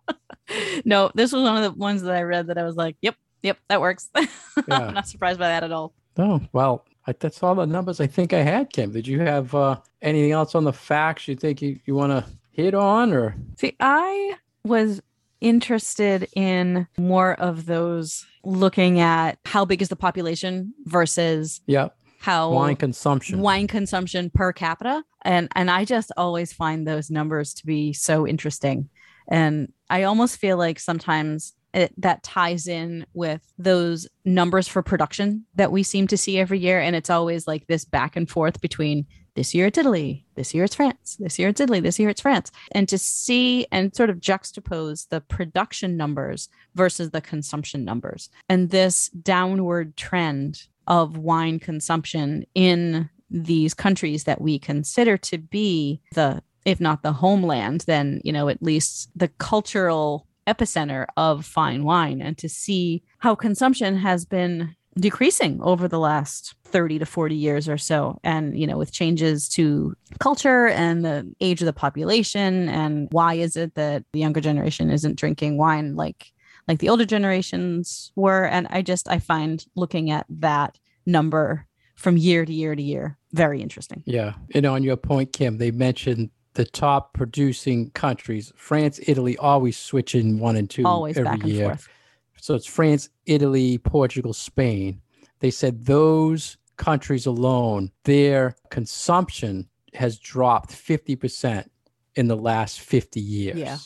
No. 0.83 1.11
this 1.15 1.31
was 1.31 1.43
one 1.43 1.63
of 1.63 1.63
the 1.63 1.79
ones 1.79 2.01
that 2.01 2.13
I 2.13 2.23
read 2.23 2.47
that 2.47 2.57
I 2.57 2.63
was 2.63 2.75
like, 2.75 2.97
yep, 3.01 3.15
yep, 3.41 3.57
that 3.69 3.79
works. 3.79 4.09
Yeah. 4.67 4.79
I'm 4.87 4.93
not 4.93 5.07
surprised 5.07 5.39
by 5.39 5.47
that 5.47 5.63
at 5.63 5.71
all. 5.71 5.93
Oh, 6.17 6.41
well, 6.51 6.85
I, 7.07 7.13
that's 7.13 7.41
all 7.41 7.55
the 7.55 7.65
numbers 7.65 8.01
I 8.01 8.07
think 8.07 8.33
I 8.33 8.41
had, 8.41 8.69
Kim. 8.73 8.91
Did 8.91 9.07
you 9.07 9.21
have 9.21 9.55
uh, 9.55 9.77
anything 10.01 10.31
else 10.31 10.55
on 10.55 10.65
the 10.65 10.73
facts 10.73 11.27
you 11.29 11.35
think 11.35 11.61
you, 11.61 11.79
you 11.85 11.95
want 11.95 12.11
to 12.11 12.29
hit 12.51 12.73
on 12.73 13.13
or? 13.13 13.35
See, 13.57 13.77
I 13.79 14.35
was 14.65 15.01
interested 15.39 16.27
in 16.35 16.85
more 16.97 17.33
of 17.39 17.65
those 17.65 18.25
looking 18.43 18.99
at 18.99 19.39
how 19.45 19.63
big 19.63 19.81
is 19.81 19.87
the 19.89 19.95
population 19.95 20.73
versus 20.85 21.61
Yeah, 21.65 21.89
how 22.21 22.51
wine 22.51 22.75
consumption. 22.75 23.39
wine 23.39 23.67
consumption 23.67 24.29
per 24.29 24.53
capita. 24.53 25.03
And 25.23 25.49
and 25.55 25.69
i 25.69 25.85
just 25.85 26.11
always 26.17 26.53
find 26.53 26.87
those 26.87 27.09
numbers 27.09 27.53
to 27.55 27.65
be 27.65 27.93
so 27.93 28.27
interesting. 28.27 28.89
And 29.29 29.73
i 29.89 30.03
almost 30.03 30.37
feel 30.37 30.57
like 30.57 30.79
sometimes 30.79 31.53
it, 31.73 31.93
that 32.01 32.21
ties 32.21 32.67
in 32.67 33.05
with 33.13 33.41
those 33.57 34.07
numbers 34.25 34.67
for 34.67 34.81
production 34.81 35.45
that 35.55 35.71
we 35.71 35.83
seem 35.83 36.05
to 36.07 36.17
see 36.17 36.37
every 36.37 36.59
year. 36.59 36.81
And 36.81 36.97
it's 36.97 37.09
always 37.09 37.47
like 37.47 37.65
this 37.67 37.85
back 37.85 38.15
and 38.15 38.29
forth 38.29 38.59
between 38.61 39.05
this 39.35 39.55
year 39.55 39.67
it's 39.67 39.77
italy 39.77 40.25
this 40.35 40.53
year 40.53 40.65
it's 40.65 40.75
france 40.75 41.15
this 41.19 41.39
year 41.39 41.49
it's 41.49 41.61
italy 41.61 41.79
this 41.79 41.99
year 41.99 42.09
it's 42.09 42.21
france. 42.21 42.51
And 42.73 42.87
to 42.89 42.97
see 42.97 43.65
and 43.71 43.95
sort 43.95 44.09
of 44.09 44.19
juxtapose 44.19 45.07
the 45.09 45.21
production 45.21 45.97
numbers 45.97 46.49
versus 46.75 47.11
the 47.11 47.21
consumption 47.21 47.85
numbers. 47.85 48.29
And 48.49 48.69
this 48.69 49.09
downward 49.09 49.95
trend 49.95 50.63
of 50.87 51.17
wine 51.17 51.59
consumption 51.59 52.45
in 52.55 53.09
these 53.29 53.73
countries 53.73 54.25
that 54.25 54.41
we 54.41 54.59
consider 54.59 55.17
to 55.17 55.37
be 55.37 56.01
the 56.13 56.41
if 56.65 56.79
not 56.79 57.01
the 57.01 57.13
homeland 57.13 57.81
then 57.87 58.21
you 58.23 58.31
know 58.31 58.49
at 58.49 58.61
least 58.61 59.09
the 59.15 59.29
cultural 59.29 60.27
epicenter 60.47 61.05
of 61.17 61.45
fine 61.45 61.83
wine. 61.83 62.21
And 62.21 62.37
to 62.39 62.49
see 62.49 63.03
how 63.19 63.35
consumption 63.35 63.97
has 63.97 64.25
been 64.25 64.75
decreasing 64.99 65.61
over 65.61 65.87
the 65.87 65.99
last 65.99 66.55
30 66.65 66.99
to 66.99 67.05
40 67.05 67.33
years 67.33 67.69
or 67.69 67.77
so 67.77 68.19
and 68.25 68.59
you 68.59 68.67
know 68.67 68.77
with 68.77 68.91
changes 68.91 69.47
to 69.47 69.95
culture 70.19 70.67
and 70.67 71.05
the 71.05 71.33
age 71.39 71.61
of 71.61 71.65
the 71.65 71.71
population 71.71 72.67
and 72.67 73.07
why 73.11 73.35
is 73.35 73.55
it 73.55 73.73
that 73.75 74.03
the 74.11 74.19
younger 74.19 74.41
generation 74.41 74.91
isn't 74.91 75.17
drinking 75.17 75.57
wine 75.57 75.95
like 75.95 76.33
like 76.71 76.79
the 76.79 76.89
older 76.89 77.05
generations 77.05 78.13
were. 78.15 78.45
And 78.45 78.65
i 78.69 78.81
just 78.81 79.09
i 79.09 79.19
find 79.19 79.65
looking 79.75 80.09
at 80.09 80.25
that 80.29 80.79
number 81.05 81.67
from 81.95 82.17
year 82.17 82.45
to 82.45 82.53
year 82.53 82.75
to 82.75 82.81
year 82.81 83.17
very 83.33 83.61
interesting. 83.61 84.03
Yeah. 84.05 84.33
And 84.55 84.65
on 84.65 84.83
your 84.83 84.97
point 84.97 85.33
kim 85.33 85.57
they 85.57 85.71
mentioned 85.71 86.29
the 86.53 86.65
top 86.65 87.13
producing 87.13 87.89
countries 87.91 88.51
france 88.55 88.99
italy 89.07 89.37
always 89.37 89.77
switching 89.77 90.39
one 90.39 90.55
and 90.55 90.69
two 90.69 90.85
always 90.85 91.17
every 91.17 91.31
back 91.31 91.43
and 91.43 91.51
year. 91.51 91.65
forth. 91.65 91.89
So 92.37 92.55
it's 92.55 92.65
france 92.65 93.09
italy 93.25 93.77
portugal 93.77 94.33
spain. 94.33 95.01
They 95.39 95.51
said 95.51 95.85
those 95.85 96.57
countries 96.77 97.25
alone 97.25 97.91
their 98.05 98.55
consumption 98.69 99.67
has 99.93 100.17
dropped 100.19 100.71
50% 100.71 101.67
in 102.15 102.27
the 102.27 102.37
last 102.37 102.79
50 102.79 103.19
years. 103.19 103.57
Yeah. 103.57 103.77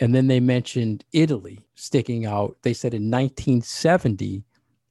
And 0.00 0.14
then 0.14 0.26
they 0.26 0.40
mentioned 0.40 1.04
italy 1.12 1.60
sticking 1.74 2.26
out 2.26 2.56
they 2.62 2.74
said 2.74 2.94
in 2.94 3.10
1970 3.10 4.42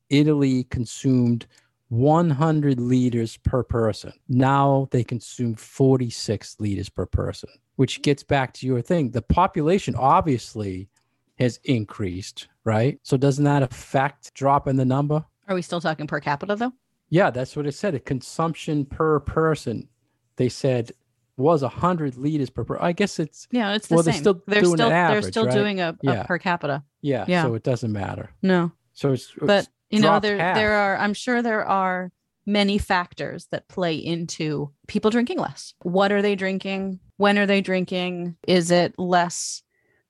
italy 0.09 0.63
consumed 0.65 1.45
100 1.89 2.79
liters 2.79 3.37
per 3.37 3.63
person. 3.63 4.13
Now 4.27 4.87
they 4.91 5.03
consume 5.03 5.55
46 5.55 6.55
liters 6.59 6.89
per 6.89 7.05
person, 7.05 7.49
which 7.75 8.01
gets 8.01 8.23
back 8.23 8.53
to 8.55 8.67
your 8.67 8.81
thing. 8.81 9.11
The 9.11 9.23
population 9.23 9.95
obviously 9.95 10.87
has 11.39 11.59
increased, 11.63 12.47
right? 12.63 12.99
So 13.03 13.17
doesn't 13.17 13.45
that 13.45 13.63
affect 13.63 14.33
drop 14.33 14.67
in 14.67 14.77
the 14.77 14.85
number? 14.85 15.25
are 15.47 15.55
we 15.55 15.63
still 15.63 15.81
talking 15.81 16.05
per 16.05 16.19
capita 16.19 16.55
though 16.55 16.73
Yeah, 17.09 17.31
that's 17.31 17.55
what 17.55 17.65
it 17.65 17.73
said. 17.73 17.95
A 17.95 17.99
consumption 17.99 18.85
per 18.85 19.19
person, 19.19 19.89
they 20.35 20.47
said 20.47 20.91
was 21.39 21.61
100 21.61 22.17
liters 22.17 22.49
per 22.49 22.63
person. 22.63 22.83
I 22.83 22.91
guess 22.91 23.17
it's 23.19 23.47
yeah 23.51 23.73
it's 23.73 23.87
the 23.87 23.95
Well, 23.95 24.03
they're 24.03 24.13
same 24.13 24.21
still 24.21 24.43
they're 24.47 24.61
doing 24.61 24.73
an 24.73 24.77
still 24.77 24.89
they're 24.89 24.97
average, 24.97 25.25
still 25.25 25.45
right? 25.45 25.53
doing 25.53 25.79
a, 25.81 25.89
a 25.89 25.97
Yeah. 26.01 26.23
per 26.23 26.37
capita 26.37 26.83
yeah, 27.01 27.25
Yeah. 27.27 27.43
so 27.43 27.55
it 27.55 27.63
doesn't 27.63 27.91
matter. 27.91 28.29
no 28.41 28.71
So 28.93 29.13
it's 29.13 29.31
but 29.41 29.59
it's 29.65 29.69
you 29.89 29.99
know 30.01 30.19
there 30.19 30.37
half. 30.37 30.55
there 30.55 30.73
are 30.73 30.97
i'm 30.97 31.13
sure 31.15 31.41
there 31.41 31.65
are 31.65 32.11
many 32.45 32.77
factors 32.77 33.47
that 33.51 33.67
play 33.69 33.95
into 33.95 34.71
people 34.87 35.09
drinking 35.11 35.39
less 35.39 35.73
what 35.83 36.11
are 36.11 36.21
they 36.21 36.35
drinking 36.35 36.99
when 37.17 37.37
are 37.39 37.45
they 37.45 37.61
drinking 37.61 38.35
is 38.47 38.69
it 38.71 38.93
less 38.99 39.63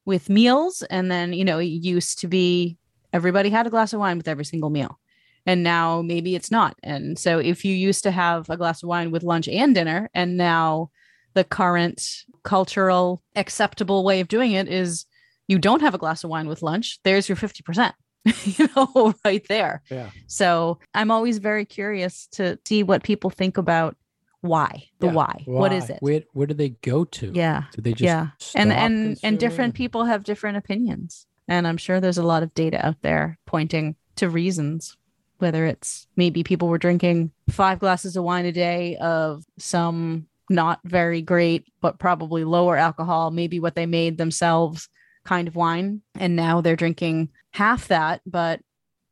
with 0.06 0.30
meals 0.30 0.82
and 0.90 1.10
then 1.12 1.34
you 1.34 1.46
know 1.46 1.60
it 1.60 1.66
used 1.66 2.20
to 2.20 2.28
be 2.28 2.78
everybody 3.14 3.50
had 3.50 3.68
a 3.68 3.70
glass 3.70 3.94
of 3.94 4.00
wine 4.00 4.18
with 4.18 4.28
every 4.28 4.46
single 4.46 4.70
meal 4.70 5.00
and 5.46 5.64
now 5.64 6.02
maybe 6.02 6.36
it's 6.36 6.52
not 6.52 6.76
and 6.84 7.18
so 7.20 7.40
if 7.40 7.64
you 7.66 7.74
used 7.74 8.04
to 8.04 8.12
have 8.12 8.50
a 8.50 8.58
glass 8.58 8.84
of 8.84 8.90
wine 8.90 9.12
with 9.12 9.24
lunch 9.24 9.48
and 9.48 9.74
dinner 9.76 10.10
and 10.14 10.36
now 10.38 10.90
the 11.40 11.44
current 11.46 12.26
cultural 12.44 13.22
acceptable 13.38 14.04
way 14.04 14.20
of 14.20 14.28
doing 14.28 14.52
it 14.52 14.68
is 14.68 15.06
you 15.48 15.58
don't 15.58 15.82
have 15.82 15.94
a 15.96 15.98
glass 15.98 16.24
of 16.26 16.30
wine 16.30 16.48
with 16.50 16.62
lunch 16.62 17.00
there's 17.06 17.30
your 17.30 17.36
50% 17.38 17.94
you 18.58 18.68
know 18.76 19.14
right 19.26 19.46
there 19.48 19.82
Yeah. 19.90 20.10
so 20.28 20.80
i'm 20.94 21.12
always 21.12 21.38
very 21.38 21.64
curious 21.64 22.28
to 22.34 22.60
see 22.68 22.84
what 22.84 23.04
people 23.04 23.30
think 23.30 23.58
about 23.58 23.96
why 24.42 24.84
the 25.00 25.08
Yeah. 25.08 25.14
why. 25.14 25.44
what 25.46 25.72
is 25.72 25.90
it 25.90 25.98
Where 26.02 26.24
where 26.34 26.48
do 26.48 26.54
they 26.54 26.70
go 26.94 27.06
to? 27.06 27.32
yeah 27.34 27.64
Do 27.76 27.82
they 27.82 27.92
just 27.94 28.02
yeah 28.04 28.28
and 28.56 28.72
and 28.74 29.18
and 29.24 29.40
different 29.40 29.76
people 29.76 30.04
have 30.06 30.24
different 30.24 30.58
opinions 30.58 31.26
and 31.48 31.66
i'm 31.68 31.78
sure 31.78 32.00
there's 32.00 32.18
a 32.18 32.24
lot 32.34 32.44
of 32.44 32.54
data 32.54 32.86
out 32.86 33.00
there 33.02 33.38
pointing 33.46 33.96
to 34.18 34.30
reasons 34.30 34.98
whether 35.40 35.66
it's 35.66 36.06
maybe 36.18 36.44
people 36.44 36.68
were 36.68 36.78
drinking 36.88 37.32
five 37.50 37.80
glasses 37.80 38.18
of 38.18 38.24
wine 38.26 38.46
a 38.46 38.52
day 38.52 38.98
of 38.98 39.44
some 39.58 40.28
not 40.50 40.80
very 40.84 41.22
great 41.22 41.66
but 41.82 42.00
probably 42.00 42.44
lower 42.44 42.76
alcohol 42.76 43.32
maybe 43.32 43.60
what 43.60 43.76
they 43.76 43.86
made 43.86 44.18
themselves 44.18 44.90
kind 45.26 45.48
of 45.48 45.56
wine. 45.56 46.02
And 46.16 46.36
now 46.36 46.62
they're 46.62 46.76
drinking 46.76 47.30
half 47.52 47.88
that 47.90 48.22
but 48.26 48.62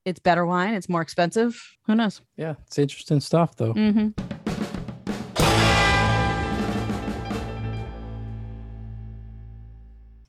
it's 0.05 0.19
better 0.19 0.45
wine. 0.45 0.73
It's 0.73 0.88
more 0.88 1.01
expensive. 1.01 1.62
Who 1.85 1.93
knows? 1.93 2.21
Yeah, 2.38 2.55
it's 2.65 2.79
interesting 2.79 3.19
stuff 3.19 3.55
though. 3.55 3.73
hmm 3.73 4.09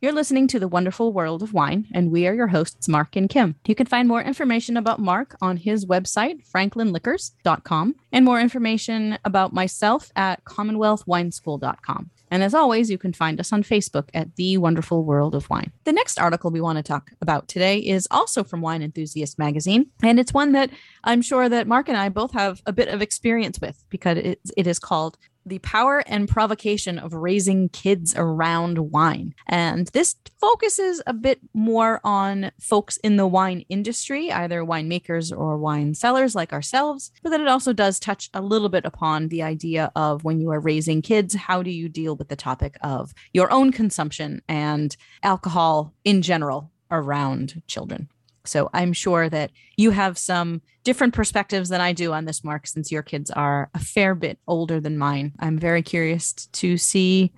You're 0.00 0.12
listening 0.12 0.46
to 0.48 0.60
The 0.60 0.68
Wonderful 0.68 1.12
World 1.12 1.42
of 1.42 1.52
Wine, 1.52 1.88
and 1.92 2.12
we 2.12 2.28
are 2.28 2.32
your 2.32 2.46
hosts, 2.46 2.86
Mark 2.86 3.16
and 3.16 3.28
Kim. 3.28 3.56
You 3.66 3.74
can 3.74 3.86
find 3.86 4.06
more 4.06 4.22
information 4.22 4.76
about 4.76 5.00
Mark 5.00 5.34
on 5.42 5.56
his 5.56 5.86
website, 5.86 6.48
franklinliquors.com, 6.48 7.96
and 8.12 8.24
more 8.24 8.40
information 8.40 9.18
about 9.24 9.52
myself 9.52 10.12
at 10.14 10.44
commonwealthwineschool.com. 10.44 12.10
And 12.30 12.44
as 12.44 12.54
always, 12.54 12.92
you 12.92 12.98
can 12.98 13.12
find 13.12 13.40
us 13.40 13.52
on 13.52 13.64
Facebook 13.64 14.08
at 14.14 14.36
The 14.36 14.56
Wonderful 14.58 15.02
World 15.02 15.34
of 15.34 15.50
Wine. 15.50 15.72
The 15.82 15.92
next 15.92 16.20
article 16.20 16.52
we 16.52 16.60
want 16.60 16.76
to 16.76 16.84
talk 16.84 17.10
about 17.20 17.48
today 17.48 17.78
is 17.78 18.06
also 18.08 18.44
from 18.44 18.60
Wine 18.60 18.82
Enthusiast 18.82 19.36
magazine, 19.36 19.90
and 20.00 20.20
it's 20.20 20.32
one 20.32 20.52
that 20.52 20.70
I'm 21.02 21.22
sure 21.22 21.48
that 21.48 21.66
Mark 21.66 21.88
and 21.88 21.96
I 21.96 22.08
both 22.08 22.34
have 22.34 22.62
a 22.66 22.72
bit 22.72 22.86
of 22.86 23.02
experience 23.02 23.58
with 23.60 23.84
because 23.88 24.18
it, 24.18 24.38
is 24.56 24.78
called 24.78 25.18
the 25.48 25.58
power 25.60 26.02
and 26.06 26.28
provocation 26.28 26.98
of 26.98 27.12
raising 27.12 27.68
kids 27.68 28.14
around 28.16 28.78
wine. 28.90 29.34
And 29.46 29.88
this 29.88 30.16
focuses 30.40 31.02
a 31.06 31.12
bit 31.12 31.40
more 31.54 32.00
on 32.04 32.52
folks 32.60 32.96
in 32.98 33.16
the 33.16 33.26
wine 33.26 33.64
industry, 33.68 34.30
either 34.30 34.62
winemakers 34.62 35.36
or 35.36 35.58
wine 35.58 35.94
sellers 35.94 36.34
like 36.34 36.52
ourselves, 36.52 37.10
but 37.22 37.30
then 37.30 37.40
it 37.40 37.48
also 37.48 37.72
does 37.72 37.98
touch 37.98 38.30
a 38.34 38.42
little 38.42 38.68
bit 38.68 38.84
upon 38.84 39.28
the 39.28 39.42
idea 39.42 39.90
of 39.96 40.24
when 40.24 40.40
you 40.40 40.50
are 40.50 40.60
raising 40.60 41.02
kids, 41.02 41.34
how 41.34 41.62
do 41.62 41.70
you 41.70 41.88
deal 41.88 42.16
with 42.16 42.28
the 42.28 42.36
topic 42.36 42.76
of 42.82 43.12
your 43.32 43.50
own 43.50 43.72
consumption 43.72 44.42
and 44.48 44.96
alcohol 45.22 45.94
in 46.04 46.22
general 46.22 46.70
around 46.90 47.62
children. 47.66 48.08
So 48.48 48.70
I'm 48.72 48.92
sure 48.92 49.28
that 49.28 49.50
you 49.76 49.90
have 49.90 50.18
some 50.18 50.60
different 50.84 51.14
perspectives 51.14 51.68
than 51.68 51.80
I 51.80 51.92
do 51.92 52.12
on 52.12 52.24
this, 52.24 52.42
Mark, 52.42 52.66
since 52.66 52.90
your 52.90 53.02
kids 53.02 53.30
are 53.30 53.70
a 53.74 53.78
fair 53.78 54.14
bit 54.14 54.38
older 54.46 54.80
than 54.80 54.98
mine. 54.98 55.34
I'm 55.38 55.58
very 55.58 55.82
curious 55.82 56.32
to 56.32 56.76
see 56.76 57.32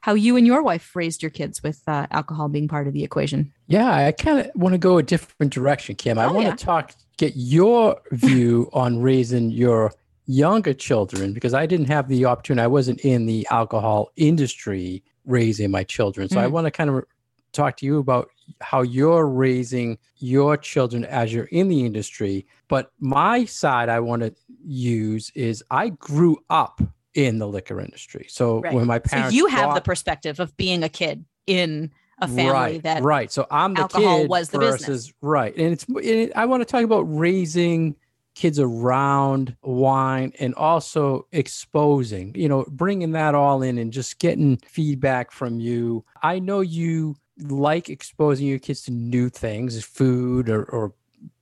how 0.00 0.14
you 0.14 0.36
and 0.36 0.46
your 0.46 0.62
wife 0.62 0.94
raised 0.94 1.22
your 1.22 1.30
kids 1.30 1.62
with 1.62 1.80
uh, 1.86 2.06
alcohol 2.10 2.48
being 2.48 2.68
part 2.68 2.86
of 2.86 2.92
the 2.92 3.04
equation. 3.04 3.52
Yeah, 3.68 3.90
I 3.90 4.12
kind 4.12 4.40
of 4.40 4.50
want 4.54 4.72
to 4.74 4.78
go 4.78 4.98
a 4.98 5.02
different 5.02 5.52
direction, 5.52 5.94
Kim. 5.94 6.18
I 6.18 6.26
Oh, 6.26 6.32
want 6.32 6.46
yeah. 6.46 6.54
to 6.54 6.64
talk, 6.64 6.94
get 7.16 7.32
your 7.36 8.00
view 8.10 8.68
on 8.74 9.00
raising 9.00 9.50
your 9.50 9.92
younger 10.26 10.74
children 10.74 11.32
because 11.32 11.54
I 11.54 11.64
didn't 11.66 11.86
have 11.86 12.08
the 12.08 12.24
opportunity. 12.26 12.64
I 12.64 12.68
wasn't 12.68 13.00
in 13.00 13.26
the 13.26 13.46
alcohol 13.50 14.10
industry 14.16 15.02
raising 15.26 15.70
my 15.70 15.84
children. 15.84 16.28
So 16.28 16.38
I 16.40 16.46
Mm. 16.46 16.50
want 16.50 16.66
to 16.66 16.70
kind 16.70 16.90
of 16.90 17.04
talk 17.52 17.76
to 17.78 17.86
you 17.86 17.98
about 17.98 18.28
how 18.60 18.82
you're 18.82 19.26
raising 19.26 19.98
your 20.16 20.56
children 20.56 21.04
as 21.04 21.32
you're 21.32 21.44
in 21.46 21.68
the 21.68 21.84
industry. 21.84 22.46
But 22.68 22.92
my 23.00 23.44
side 23.44 23.88
I 23.88 24.00
want 24.00 24.22
to 24.22 24.34
use 24.64 25.30
is 25.34 25.62
I 25.70 25.90
grew 25.90 26.38
up 26.50 26.80
in 27.14 27.38
the 27.38 27.46
liquor 27.46 27.80
industry. 27.80 28.26
So 28.28 28.60
Right. 28.60 28.74
when 28.74 28.86
my 28.86 28.98
So 28.98 29.10
parents 29.16 29.34
you 29.34 29.46
have 29.46 29.74
the 29.74 29.80
perspective 29.80 30.40
of 30.40 30.56
being 30.56 30.82
a 30.82 30.88
kid 30.88 31.24
in 31.46 31.92
a 32.18 32.28
family 32.28 32.50
right, 32.50 32.82
that 32.84 33.02
right. 33.02 33.30
So 33.30 33.46
I'm 33.50 33.74
the 33.74 33.82
alcohol 33.82 34.20
kid 34.20 34.30
was 34.30 34.50
the 34.50 34.58
versus 34.58 34.86
business. 34.86 35.14
right, 35.20 35.56
and 35.56 35.72
it's. 35.72 35.86
It, 35.88 36.32
I 36.36 36.46
want 36.46 36.60
to 36.60 36.64
talk 36.64 36.84
about 36.84 37.02
raising 37.02 37.96
kids 38.34 38.58
around 38.58 39.56
wine 39.62 40.32
and 40.38 40.54
also 40.54 41.26
exposing. 41.32 42.32
You 42.34 42.48
know, 42.48 42.64
bringing 42.68 43.12
that 43.12 43.34
all 43.34 43.62
in 43.62 43.78
and 43.78 43.92
just 43.92 44.18
getting 44.18 44.56
feedback 44.58 45.32
from 45.32 45.60
you. 45.60 46.04
I 46.22 46.38
know 46.38 46.60
you 46.60 47.16
like 47.38 47.88
exposing 47.88 48.46
your 48.46 48.58
kids 48.58 48.82
to 48.82 48.90
new 48.92 49.28
things, 49.28 49.82
food 49.84 50.48
or 50.48 50.64
or. 50.64 50.94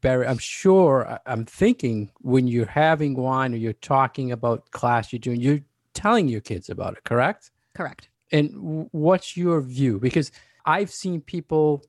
I'm 0.04 0.38
sure. 0.38 1.18
I'm 1.26 1.44
thinking 1.44 2.12
when 2.20 2.46
you're 2.46 2.66
having 2.66 3.16
wine 3.16 3.52
or 3.52 3.56
you're 3.56 3.72
talking 3.72 4.30
about 4.30 4.70
class 4.70 5.12
you're 5.12 5.18
doing, 5.18 5.40
you're 5.40 5.58
telling 5.92 6.28
your 6.28 6.40
kids 6.40 6.70
about 6.70 6.96
it, 6.96 7.04
correct? 7.04 7.50
correct. 7.74 8.08
And 8.30 8.88
what's 8.92 9.36
your 9.36 9.60
view? 9.60 9.98
Because 9.98 10.30
I've 10.66 10.90
seen 10.90 11.20
people 11.20 11.84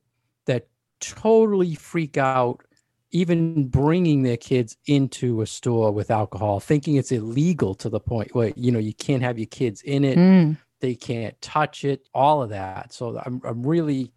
that 0.46 0.66
totally 1.00 1.76
freak 1.76 2.16
out, 2.18 2.64
even 3.12 3.68
bringing 3.68 4.22
their 4.22 4.36
kids 4.36 4.76
into 4.86 5.40
a 5.40 5.46
store 5.46 5.92
with 5.92 6.10
alcohol, 6.10 6.58
thinking 6.58 6.96
it's 6.96 7.12
illegal 7.12 7.74
to 7.76 7.88
the 7.88 8.00
point 8.00 8.34
where 8.34 8.52
you 8.56 8.72
know 8.72 8.80
you 8.80 8.94
can't 8.94 9.22
have 9.22 9.38
your 9.38 9.46
kids 9.46 9.82
in 9.82 10.04
it, 10.04 10.18
Mm. 10.18 10.56
They 10.84 10.94
can't 10.94 11.40
touch 11.40 11.82
it, 11.82 12.06
all 12.12 12.42
of 12.42 12.50
that. 12.50 12.92
So 12.92 13.18
I'm 13.24 13.40
I'm 13.42 13.66
really 13.66 14.12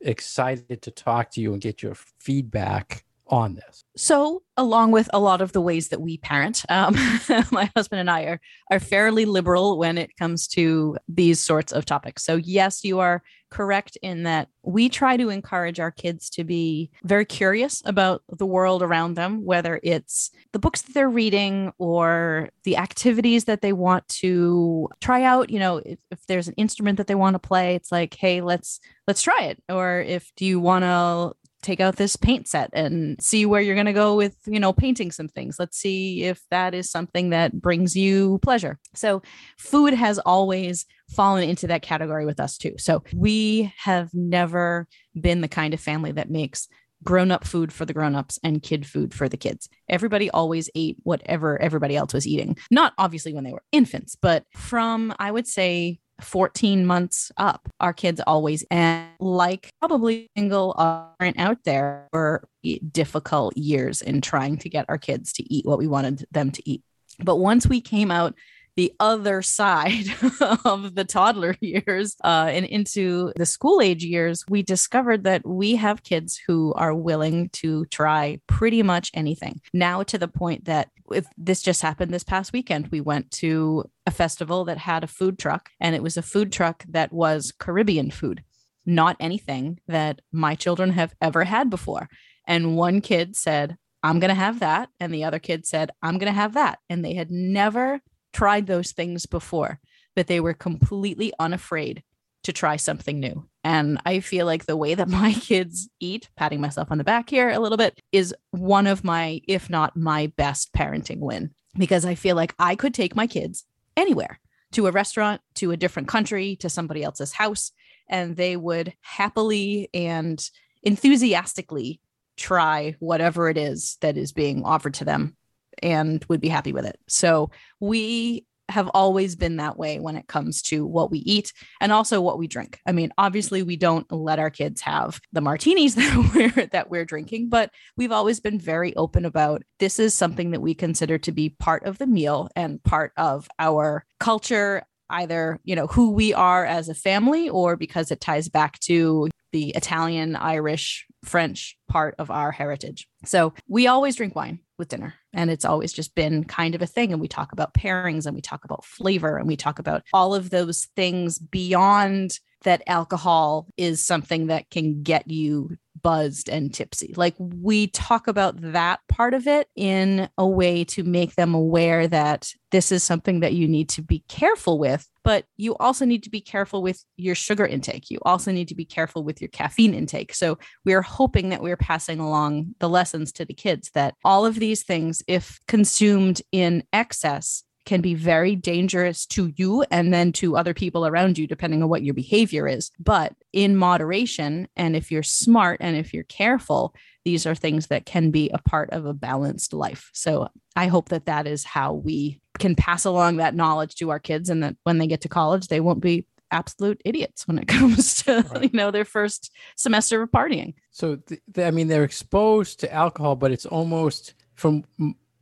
excited 0.00 0.80
to 0.82 0.90
talk 0.92 1.32
to 1.32 1.40
you 1.40 1.52
and 1.52 1.60
get 1.60 1.82
your 1.82 1.96
feedback 2.20 3.04
on 3.32 3.54
this? 3.54 3.84
So, 3.96 4.42
along 4.56 4.92
with 4.92 5.08
a 5.12 5.18
lot 5.18 5.40
of 5.40 5.52
the 5.52 5.60
ways 5.60 5.88
that 5.88 6.00
we 6.00 6.18
parent, 6.18 6.64
um, 6.68 6.94
my 7.50 7.70
husband 7.74 8.00
and 8.00 8.10
I 8.10 8.22
are 8.24 8.40
are 8.70 8.78
fairly 8.78 9.24
liberal 9.24 9.78
when 9.78 9.98
it 9.98 10.16
comes 10.16 10.46
to 10.48 10.96
these 11.08 11.40
sorts 11.40 11.72
of 11.72 11.84
topics. 11.84 12.24
So, 12.24 12.36
yes, 12.36 12.84
you 12.84 13.00
are 13.00 13.22
correct 13.50 13.98
in 14.00 14.22
that 14.22 14.48
we 14.62 14.88
try 14.88 15.16
to 15.16 15.28
encourage 15.28 15.78
our 15.78 15.90
kids 15.90 16.30
to 16.30 16.42
be 16.42 16.90
very 17.04 17.24
curious 17.24 17.82
about 17.84 18.22
the 18.28 18.46
world 18.46 18.82
around 18.82 19.14
them, 19.14 19.44
whether 19.44 19.78
it's 19.82 20.30
the 20.52 20.58
books 20.58 20.82
that 20.82 20.94
they're 20.94 21.10
reading 21.10 21.70
or 21.78 22.48
the 22.64 22.78
activities 22.78 23.44
that 23.44 23.60
they 23.60 23.72
want 23.72 24.08
to 24.08 24.88
try 25.00 25.22
out. 25.22 25.50
You 25.50 25.58
know, 25.58 25.78
if, 25.84 25.98
if 26.10 26.26
there's 26.26 26.48
an 26.48 26.54
instrument 26.56 26.96
that 26.96 27.06
they 27.06 27.14
want 27.14 27.34
to 27.34 27.38
play, 27.38 27.74
it's 27.74 27.92
like, 27.92 28.14
hey, 28.14 28.40
let's 28.40 28.80
let's 29.06 29.22
try 29.22 29.44
it. 29.44 29.62
Or 29.68 30.00
if 30.00 30.32
do 30.36 30.46
you 30.46 30.60
want 30.60 30.84
to 30.84 31.32
take 31.62 31.80
out 31.80 31.96
this 31.96 32.16
paint 32.16 32.48
set 32.48 32.70
and 32.72 33.20
see 33.22 33.46
where 33.46 33.60
you're 33.60 33.74
going 33.74 33.86
to 33.86 33.92
go 33.92 34.14
with 34.14 34.36
you 34.46 34.60
know 34.60 34.72
painting 34.72 35.10
some 35.10 35.28
things 35.28 35.56
let's 35.58 35.78
see 35.78 36.24
if 36.24 36.42
that 36.50 36.74
is 36.74 36.90
something 36.90 37.30
that 37.30 37.60
brings 37.60 37.96
you 37.96 38.38
pleasure 38.42 38.78
so 38.94 39.22
food 39.56 39.94
has 39.94 40.18
always 40.20 40.84
fallen 41.08 41.48
into 41.48 41.66
that 41.66 41.82
category 41.82 42.26
with 42.26 42.40
us 42.40 42.58
too 42.58 42.74
so 42.78 43.02
we 43.14 43.72
have 43.78 44.10
never 44.12 44.86
been 45.20 45.40
the 45.40 45.48
kind 45.48 45.72
of 45.72 45.80
family 45.80 46.12
that 46.12 46.30
makes 46.30 46.68
grown 47.04 47.30
up 47.30 47.44
food 47.44 47.72
for 47.72 47.84
the 47.84 47.92
grown 47.92 48.14
ups 48.14 48.38
and 48.42 48.62
kid 48.62 48.86
food 48.86 49.12
for 49.12 49.28
the 49.28 49.36
kids. 49.36 49.68
Everybody 49.88 50.30
always 50.30 50.70
ate 50.74 50.96
whatever 51.02 51.60
everybody 51.60 51.96
else 51.96 52.14
was 52.14 52.26
eating. 52.26 52.56
Not 52.70 52.92
obviously 52.98 53.34
when 53.34 53.44
they 53.44 53.52
were 53.52 53.64
infants, 53.72 54.16
but 54.20 54.44
from 54.54 55.14
I 55.18 55.30
would 55.30 55.46
say 55.46 55.98
14 56.22 56.86
months 56.86 57.32
up, 57.36 57.68
our 57.80 57.92
kids 57.92 58.20
always, 58.26 58.64
and 58.70 59.08
like 59.20 59.70
probably 59.80 60.28
single 60.36 60.74
parent 61.18 61.38
out 61.38 61.58
there, 61.64 62.08
were 62.12 62.44
difficult 62.90 63.56
years 63.56 64.02
in 64.02 64.20
trying 64.20 64.56
to 64.58 64.68
get 64.68 64.86
our 64.88 64.98
kids 64.98 65.32
to 65.34 65.52
eat 65.52 65.66
what 65.66 65.78
we 65.78 65.86
wanted 65.86 66.26
them 66.30 66.50
to 66.50 66.68
eat. 66.68 66.82
But 67.18 67.36
once 67.36 67.66
we 67.66 67.80
came 67.80 68.10
out 68.10 68.34
the 68.76 68.92
other 69.00 69.42
side 69.42 70.06
of 70.64 70.94
the 70.94 71.04
toddler 71.04 71.56
years 71.60 72.16
uh, 72.24 72.48
and 72.50 72.64
into 72.66 73.32
the 73.36 73.46
school 73.46 73.80
age 73.80 74.04
years, 74.04 74.44
we 74.48 74.62
discovered 74.62 75.24
that 75.24 75.46
we 75.46 75.76
have 75.76 76.02
kids 76.02 76.40
who 76.46 76.72
are 76.74 76.94
willing 76.94 77.50
to 77.50 77.84
try 77.86 78.40
pretty 78.46 78.82
much 78.82 79.10
anything. 79.14 79.60
Now, 79.74 80.02
to 80.04 80.18
the 80.18 80.28
point 80.28 80.64
that 80.66 80.88
if 81.12 81.26
this 81.36 81.62
just 81.62 81.82
happened 81.82 82.12
this 82.12 82.24
past 82.24 82.52
weekend, 82.52 82.88
we 82.88 83.00
went 83.00 83.30
to 83.32 83.84
a 84.06 84.10
festival 84.10 84.64
that 84.64 84.78
had 84.78 85.04
a 85.04 85.08
food 85.08 85.38
truck, 85.38 85.70
and 85.80 85.94
it 85.94 86.02
was 86.02 86.16
a 86.16 86.22
food 86.22 86.52
truck 86.52 86.84
that 86.88 87.12
was 87.12 87.52
Caribbean 87.58 88.10
food, 88.10 88.42
not 88.84 89.16
anything 89.20 89.78
that 89.86 90.20
my 90.32 90.54
children 90.54 90.90
have 90.92 91.14
ever 91.20 91.44
had 91.44 91.70
before. 91.70 92.08
And 92.46 92.76
one 92.76 93.00
kid 93.00 93.36
said, 93.36 93.76
I'm 94.02 94.18
going 94.18 94.30
to 94.30 94.34
have 94.34 94.60
that. 94.60 94.88
And 94.98 95.14
the 95.14 95.24
other 95.24 95.38
kid 95.38 95.66
said, 95.66 95.90
I'm 96.02 96.18
going 96.18 96.32
to 96.32 96.38
have 96.38 96.54
that. 96.54 96.78
And 96.88 97.04
they 97.04 97.14
had 97.14 97.30
never 97.30 98.00
tried 98.32 98.66
those 98.66 98.92
things 98.92 99.26
before, 99.26 99.78
but 100.16 100.26
they 100.26 100.40
were 100.40 100.54
completely 100.54 101.32
unafraid 101.38 102.02
to 102.44 102.52
try 102.52 102.76
something 102.76 103.20
new. 103.20 103.46
And 103.64 104.00
I 104.04 104.20
feel 104.20 104.46
like 104.46 104.66
the 104.66 104.76
way 104.76 104.94
that 104.94 105.08
my 105.22 105.32
kids 105.32 105.88
eat, 106.00 106.28
patting 106.36 106.60
myself 106.60 106.90
on 106.90 106.98
the 106.98 107.04
back 107.04 107.30
here 107.30 107.50
a 107.50 107.58
little 107.58 107.78
bit, 107.78 107.98
is 108.10 108.34
one 108.50 108.86
of 108.86 109.04
my, 109.04 109.40
if 109.48 109.70
not 109.70 109.96
my 109.96 110.32
best 110.36 110.72
parenting 110.72 111.18
win, 111.20 111.50
because 111.76 112.04
I 112.04 112.14
feel 112.14 112.36
like 112.36 112.54
I 112.58 112.74
could 112.74 112.94
take 112.94 113.16
my 113.16 113.26
kids 113.26 113.64
anywhere 113.96 114.40
to 114.72 114.86
a 114.86 114.92
restaurant, 114.92 115.40
to 115.54 115.70
a 115.70 115.76
different 115.76 116.08
country, 116.08 116.56
to 116.56 116.70
somebody 116.70 117.02
else's 117.02 117.32
house, 117.32 117.72
and 118.08 118.36
they 118.36 118.56
would 118.56 118.94
happily 119.00 119.88
and 119.94 120.48
enthusiastically 120.82 122.00
try 122.36 122.96
whatever 122.98 123.48
it 123.48 123.58
is 123.58 123.98
that 124.00 124.16
is 124.16 124.32
being 124.32 124.64
offered 124.64 124.94
to 124.94 125.04
them 125.04 125.36
and 125.82 126.24
would 126.28 126.40
be 126.40 126.48
happy 126.48 126.72
with 126.72 126.86
it. 126.86 126.98
So 127.08 127.50
we 127.80 128.46
have 128.72 128.88
always 128.94 129.36
been 129.36 129.56
that 129.56 129.76
way 129.76 130.00
when 130.00 130.16
it 130.16 130.26
comes 130.26 130.62
to 130.62 130.86
what 130.86 131.10
we 131.10 131.18
eat 131.18 131.52
and 131.80 131.92
also 131.92 132.20
what 132.20 132.38
we 132.38 132.46
drink. 132.46 132.80
I 132.86 132.92
mean, 132.92 133.12
obviously 133.18 133.62
we 133.62 133.76
don't 133.76 134.10
let 134.10 134.38
our 134.38 134.50
kids 134.50 134.80
have 134.80 135.20
the 135.32 135.40
martinis 135.40 135.94
that 135.96 136.32
we're 136.34 136.66
that 136.66 136.90
we're 136.90 137.04
drinking, 137.04 137.48
but 137.48 137.70
we've 137.96 138.12
always 138.12 138.40
been 138.40 138.58
very 138.58 138.96
open 138.96 139.24
about 139.24 139.62
this 139.78 139.98
is 139.98 140.14
something 140.14 140.50
that 140.50 140.60
we 140.60 140.74
consider 140.74 141.18
to 141.18 141.32
be 141.32 141.50
part 141.50 141.84
of 141.84 141.98
the 141.98 142.06
meal 142.06 142.48
and 142.56 142.82
part 142.82 143.12
of 143.16 143.48
our 143.58 144.04
culture 144.18 144.84
either, 145.10 145.60
you 145.64 145.76
know, 145.76 145.86
who 145.86 146.10
we 146.10 146.32
are 146.32 146.64
as 146.64 146.88
a 146.88 146.94
family 146.94 147.48
or 147.48 147.76
because 147.76 148.10
it 148.10 148.20
ties 148.20 148.48
back 148.48 148.78
to 148.80 149.28
the 149.52 149.70
Italian, 149.70 150.34
Irish, 150.36 151.06
French 151.24 151.76
part 151.88 152.14
of 152.18 152.30
our 152.30 152.50
heritage. 152.50 153.06
So 153.24 153.54
we 153.68 153.86
always 153.86 154.16
drink 154.16 154.34
wine 154.34 154.60
with 154.78 154.88
dinner. 154.88 155.14
And 155.32 155.50
it's 155.50 155.64
always 155.64 155.92
just 155.92 156.14
been 156.14 156.44
kind 156.44 156.74
of 156.74 156.82
a 156.82 156.86
thing. 156.86 157.12
And 157.12 157.20
we 157.20 157.28
talk 157.28 157.52
about 157.52 157.74
pairings 157.74 158.26
and 158.26 158.34
we 158.34 158.40
talk 158.42 158.64
about 158.64 158.84
flavor 158.84 159.36
and 159.36 159.46
we 159.46 159.56
talk 159.56 159.78
about 159.78 160.02
all 160.12 160.34
of 160.34 160.50
those 160.50 160.88
things 160.96 161.38
beyond 161.38 162.40
that 162.64 162.82
alcohol 162.86 163.66
is 163.76 164.04
something 164.04 164.48
that 164.48 164.70
can 164.70 165.02
get 165.02 165.30
you 165.30 165.76
buzzed 166.02 166.48
and 166.48 166.72
tipsy. 166.72 167.14
Like 167.16 167.34
we 167.38 167.86
talk 167.88 168.26
about 168.28 168.60
that 168.72 169.00
part 169.08 169.34
of 169.34 169.46
it 169.46 169.68
in 169.76 170.28
a 170.36 170.46
way 170.46 170.84
to 170.84 171.04
make 171.04 171.34
them 171.34 171.54
aware 171.54 172.06
that 172.08 172.52
this 172.70 172.90
is 172.90 173.02
something 173.02 173.40
that 173.40 173.52
you 173.52 173.68
need 173.68 173.88
to 173.90 174.02
be 174.02 174.24
careful 174.28 174.78
with, 174.78 175.08
but 175.24 175.44
you 175.56 175.76
also 175.76 176.04
need 176.04 176.22
to 176.24 176.30
be 176.30 176.40
careful 176.40 176.82
with 176.82 177.04
your 177.16 177.34
sugar 177.34 177.66
intake. 177.66 178.10
You 178.10 178.18
also 178.22 178.50
need 178.50 178.68
to 178.68 178.74
be 178.74 178.84
careful 178.84 179.22
with 179.22 179.40
your 179.40 179.48
caffeine 179.48 179.94
intake. 179.94 180.34
So 180.34 180.58
we're 180.84 181.02
hoping 181.02 181.50
that 181.50 181.62
we're 181.62 181.76
passing 181.76 182.18
along 182.18 182.74
the 182.78 182.88
lessons 182.88 183.32
to 183.32 183.44
the 183.44 183.54
kids 183.54 183.90
that 183.94 184.14
all 184.24 184.46
of 184.46 184.56
these 184.56 184.82
things, 184.82 185.22
if 185.28 185.60
consumed 185.68 186.42
in 186.50 186.84
excess, 186.92 187.64
can 187.84 188.00
be 188.00 188.14
very 188.14 188.54
dangerous 188.54 189.26
to 189.26 189.52
you 189.56 189.82
and 189.90 190.12
then 190.12 190.32
to 190.32 190.56
other 190.56 190.74
people 190.74 191.06
around 191.06 191.38
you, 191.38 191.46
depending 191.46 191.82
on 191.82 191.88
what 191.88 192.02
your 192.02 192.14
behavior 192.14 192.68
is. 192.68 192.90
But 192.98 193.34
in 193.52 193.76
moderation, 193.76 194.68
and 194.76 194.94
if 194.94 195.10
you're 195.10 195.22
smart 195.22 195.78
and 195.80 195.96
if 195.96 196.14
you're 196.14 196.24
careful, 196.24 196.94
these 197.24 197.46
are 197.46 197.54
things 197.54 197.88
that 197.88 198.06
can 198.06 198.30
be 198.30 198.50
a 198.50 198.58
part 198.58 198.90
of 198.90 199.06
a 199.06 199.14
balanced 199.14 199.72
life. 199.72 200.10
So 200.12 200.48
I 200.76 200.86
hope 200.86 201.08
that 201.10 201.26
that 201.26 201.46
is 201.46 201.64
how 201.64 201.94
we 201.94 202.40
can 202.58 202.74
pass 202.74 203.04
along 203.04 203.36
that 203.36 203.54
knowledge 203.54 203.96
to 203.96 204.10
our 204.10 204.18
kids 204.18 204.48
and 204.48 204.62
that 204.62 204.76
when 204.84 204.98
they 204.98 205.06
get 205.06 205.22
to 205.22 205.28
college, 205.28 205.68
they 205.68 205.80
won't 205.80 206.00
be 206.00 206.26
absolute 206.52 207.00
idiots 207.04 207.48
when 207.48 207.58
it 207.58 207.66
comes 207.68 208.22
to 208.22 208.44
right. 208.52 208.64
you 208.64 208.70
know 208.74 208.90
their 208.90 209.06
first 209.06 209.50
semester 209.74 210.20
of 210.20 210.30
partying 210.30 210.74
so 210.90 211.16
th- 211.16 211.40
th- 211.54 211.66
i 211.66 211.70
mean 211.70 211.88
they're 211.88 212.04
exposed 212.04 212.78
to 212.78 212.92
alcohol 212.92 213.34
but 213.34 213.50
it's 213.50 213.64
almost 213.64 214.34
from 214.54 214.84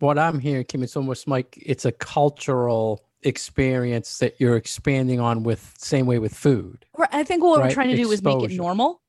what 0.00 0.18
I'm 0.18 0.38
hearing, 0.38 0.64
Kim, 0.64 0.82
it's 0.82 0.96
almost 0.96 1.28
like 1.28 1.58
it's 1.64 1.84
a 1.84 1.92
cultural 1.92 3.04
experience 3.22 4.18
that 4.18 4.40
you're 4.40 4.56
expanding 4.56 5.20
on 5.20 5.42
with 5.42 5.74
same 5.78 6.06
way 6.06 6.18
with 6.18 6.34
food. 6.34 6.84
I 7.12 7.22
think 7.22 7.42
what 7.42 7.60
right? 7.60 7.68
we're 7.68 7.74
trying 7.74 7.90
to 7.90 7.96
do 7.96 8.10
is 8.10 8.22
make 8.22 8.42
it 8.42 8.52
normal. 8.52 9.02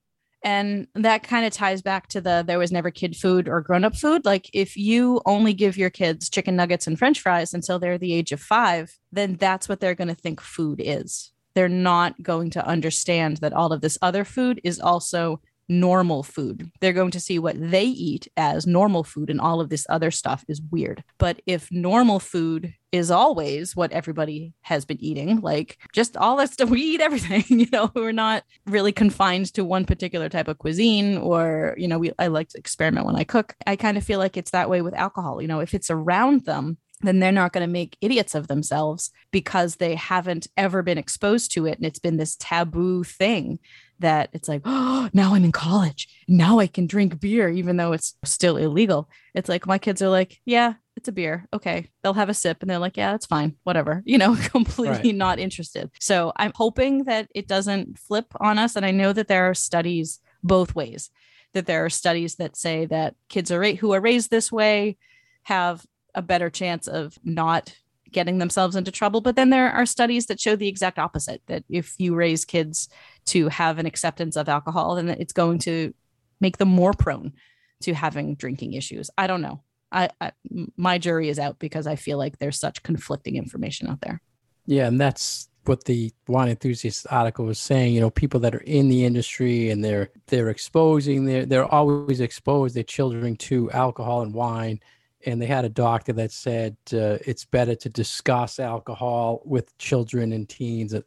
And 0.44 0.88
that 0.96 1.22
kind 1.24 1.46
of 1.46 1.54
ties 1.54 1.82
back 1.84 2.08
to 2.10 2.22
the 2.22 2.44
there 2.46 2.58
was 2.58 2.72
never 2.72 2.90
kid 2.90 3.16
food 3.16 3.48
or 3.48 3.62
grown 3.62 3.84
up 3.84 3.96
food. 3.96 4.26
Like 4.26 4.50
if 4.54 4.76
you 4.76 5.22
only 5.26 5.54
give 5.54 5.78
your 5.78 5.92
kids 5.92 6.30
chicken 6.30 6.56
nuggets 6.56 6.88
and 6.88 6.98
french 6.98 7.22
fries 7.22 7.54
until 7.54 7.78
they're 7.78 8.00
the 8.00 8.14
age 8.14 8.32
of 8.32 8.42
five, 8.42 8.98
then 9.12 9.36
that's 9.36 9.70
what 9.70 9.80
they're 9.80 9.96
going 9.96 10.08
to 10.08 10.16
think 10.16 10.42
food 10.42 10.82
is. 10.84 11.32
They're 11.54 11.70
not 11.70 12.24
going 12.24 12.50
to 12.52 12.66
understand 12.66 13.38
that 13.38 13.54
all 13.54 13.72
of 13.72 13.82
this 13.82 13.98
other 14.02 14.26
food 14.26 14.60
is 14.64 14.80
also 14.80 15.42
normal 15.72 16.22
food. 16.22 16.70
They're 16.82 16.92
going 16.92 17.12
to 17.12 17.20
see 17.20 17.40
what 17.40 17.56
they 17.58 17.86
eat 17.86 18.28
as 18.36 18.68
normal 18.68 19.04
food, 19.06 19.30
and 19.30 19.40
all 19.40 19.62
of 19.62 19.70
this 19.70 19.88
other 19.90 20.12
stuff 20.12 20.44
is 20.50 20.62
weird. 20.62 21.04
But 21.18 21.42
if 21.48 21.72
normal 21.72 22.20
food 22.20 22.74
is 22.92 23.10
always 23.10 23.74
what 23.74 23.94
everybody 23.94 24.54
has 24.62 24.84
been 24.84 25.02
eating, 25.02 25.40
like 25.40 25.78
just 25.94 26.18
all 26.18 26.36
that 26.38 26.52
stuff, 26.52 26.70
we 26.70 26.82
eat 26.82 27.02
everything, 27.02 27.46
you 27.48 27.68
know, 27.72 27.90
we're 27.96 28.12
not 28.12 28.44
really 28.66 28.92
confined 28.92 29.54
to 29.54 29.64
one 29.64 29.86
particular 29.86 30.28
type 30.28 30.50
of 30.50 30.58
cuisine, 30.58 31.18
or, 31.18 31.74
you 31.78 31.88
know, 31.88 32.00
we, 32.00 32.12
I 32.20 32.28
like 32.28 32.50
to 32.50 32.60
experiment 32.60 33.06
when 33.06 33.16
I 33.16 33.24
cook. 33.24 33.56
I 33.66 33.78
kind 33.78 33.98
of 33.98 34.04
feel 34.04 34.20
like 34.20 34.36
it's 34.36 34.52
that 34.52 34.70
way 34.70 34.82
with 34.82 34.94
alcohol. 34.94 35.42
You 35.42 35.48
know, 35.48 35.62
if 35.62 35.74
it's 35.74 35.90
around 35.90 36.44
them, 36.44 36.78
then 37.04 37.20
they're 37.20 37.32
not 37.32 37.54
going 37.54 37.66
to 37.66 37.72
make 37.72 37.98
idiots 38.02 38.36
of 38.36 38.48
themselves 38.48 39.10
because 39.32 39.78
they 39.78 39.96
haven't 39.96 40.48
ever 40.58 40.84
been 40.84 40.98
exposed 40.98 41.52
to 41.54 41.66
it. 41.66 41.78
And 41.78 41.86
it's 41.86 41.98
been 41.98 42.18
this 42.18 42.36
taboo 42.36 43.04
thing 43.04 43.60
that 44.02 44.30
it's 44.34 44.48
like, 44.48 44.62
oh, 44.66 45.10
now 45.14 45.34
I'm 45.34 45.44
in 45.44 45.52
college. 45.52 46.08
Now 46.28 46.60
I 46.60 46.68
can 46.68 46.88
drink 46.88 47.20
beer, 47.20 47.50
even 47.50 47.78
though 47.78 47.94
it's 47.94 48.16
still 48.24 48.58
illegal. 48.58 49.10
It's 49.34 49.50
like 49.50 49.66
my 49.66 49.78
kids 49.78 50.02
are 50.02 50.10
like, 50.10 50.40
yeah, 50.46 50.74
it's 50.96 51.08
a 51.08 51.12
beer. 51.12 51.48
Okay. 51.54 51.90
They'll 52.04 52.14
have 52.14 52.30
a 52.30 52.34
sip 52.34 52.62
and 52.62 52.70
they're 52.70 52.80
like, 52.80 52.98
yeah, 52.98 53.12
that's 53.12 53.26
fine. 53.26 53.56
Whatever, 53.64 54.04
you 54.06 54.18
know, 54.18 54.36
completely 54.50 55.10
right. 55.10 55.16
not 55.16 55.40
interested. 55.40 55.90
So 56.00 56.34
I'm 56.36 56.52
hoping 56.54 57.06
that 57.06 57.30
it 57.34 57.48
doesn't 57.48 57.98
flip 57.98 58.28
on 58.40 58.60
us. 58.60 58.76
And 58.76 58.86
I 58.86 58.92
know 58.92 59.14
that 59.14 59.28
there 59.28 59.50
are 59.50 59.54
studies 59.54 60.20
both 60.44 60.76
ways, 60.76 61.10
that 61.54 61.66
there 61.66 61.86
are 61.86 61.90
studies 61.90 62.36
that 62.36 62.58
say 62.58 62.86
that 62.88 63.16
kids 63.30 63.52
are 63.52 63.64
who 63.76 63.94
are 63.94 64.02
raised 64.02 64.30
this 64.30 64.52
way 64.52 64.98
have 65.44 65.86
a 66.14 66.22
better 66.22 66.50
chance 66.50 66.88
of 66.88 67.18
not 67.24 67.76
getting 68.12 68.38
themselves 68.38 68.76
into 68.76 68.92
trouble. 68.92 69.22
But 69.22 69.36
then 69.36 69.50
there 69.50 69.72
are 69.72 69.86
studies 69.86 70.28
that 70.28 70.40
show 70.40 70.56
the 70.56 70.68
exact 70.68 71.00
opposite 71.00 71.42
that 71.48 71.64
if 71.70 71.96
you 71.98 72.16
raise 72.16 72.46
kids 72.46 72.90
to 73.26 73.48
have 73.50 73.80
an 73.80 73.86
acceptance 73.86 74.36
of 74.36 74.50
alcohol, 74.50 74.96
then 74.96 75.10
it's 75.10 75.34
going 75.34 75.60
to 75.60 75.94
make 76.40 76.58
them 76.58 76.70
more 76.70 76.94
prone 76.94 77.34
to 77.82 77.94
having 77.94 78.36
drinking 78.36 78.74
issues. 78.74 79.10
I 79.18 79.28
don't 79.28 79.42
know. 79.42 79.62
I, 79.92 80.10
I 80.20 80.32
my 80.78 80.98
jury 80.98 81.30
is 81.30 81.40
out 81.40 81.60
because 81.60 81.86
I 81.86 81.96
feel 81.96 82.18
like 82.18 82.40
there's 82.40 82.60
such 82.60 82.84
conflicting 82.84 83.36
information 83.36 83.88
out 83.88 84.02
there. 84.02 84.22
Yeah, 84.66 84.88
and 84.88 85.00
that's 85.00 85.50
what 85.66 85.84
the 85.86 86.12
wine 86.28 86.50
enthusiast 86.50 87.06
article 87.10 87.46
was 87.46 87.60
saying. 87.60 87.94
You 87.94 88.02
know, 88.02 88.10
people 88.10 88.40
that 88.42 88.56
are 88.56 88.60
in 88.60 88.88
the 88.88 89.06
industry 89.06 89.70
and 89.70 89.84
they're 89.84 90.10
they're 90.28 90.50
exposing 90.50 91.26
they're 91.26 91.46
they're 91.46 91.66
always 91.66 92.22
exposed 92.22 92.76
their 92.76 92.84
children 92.84 93.36
to 93.38 93.70
alcohol 93.72 94.22
and 94.22 94.34
wine. 94.34 94.80
And 95.26 95.42
they 95.42 95.46
had 95.46 95.66
a 95.66 95.70
doctor 95.70 96.14
that 96.14 96.32
said 96.32 96.78
uh, 96.94 97.18
it's 97.26 97.46
better 97.46 97.76
to 97.76 97.90
discuss 97.90 98.60
alcohol 98.60 99.42
with 99.46 99.78
children 99.78 100.34
and 100.34 100.48
teens, 100.48 100.94
uh, 100.94 101.02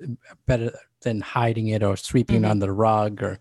better 0.46 0.72
than 1.03 1.20
hiding 1.20 1.68
it 1.68 1.83
or 1.83 1.96
sweeping 1.96 2.37
mm-hmm. 2.37 2.44
it 2.44 2.50
under 2.50 2.66
the 2.66 2.72
rug. 2.72 3.22
Or 3.22 3.38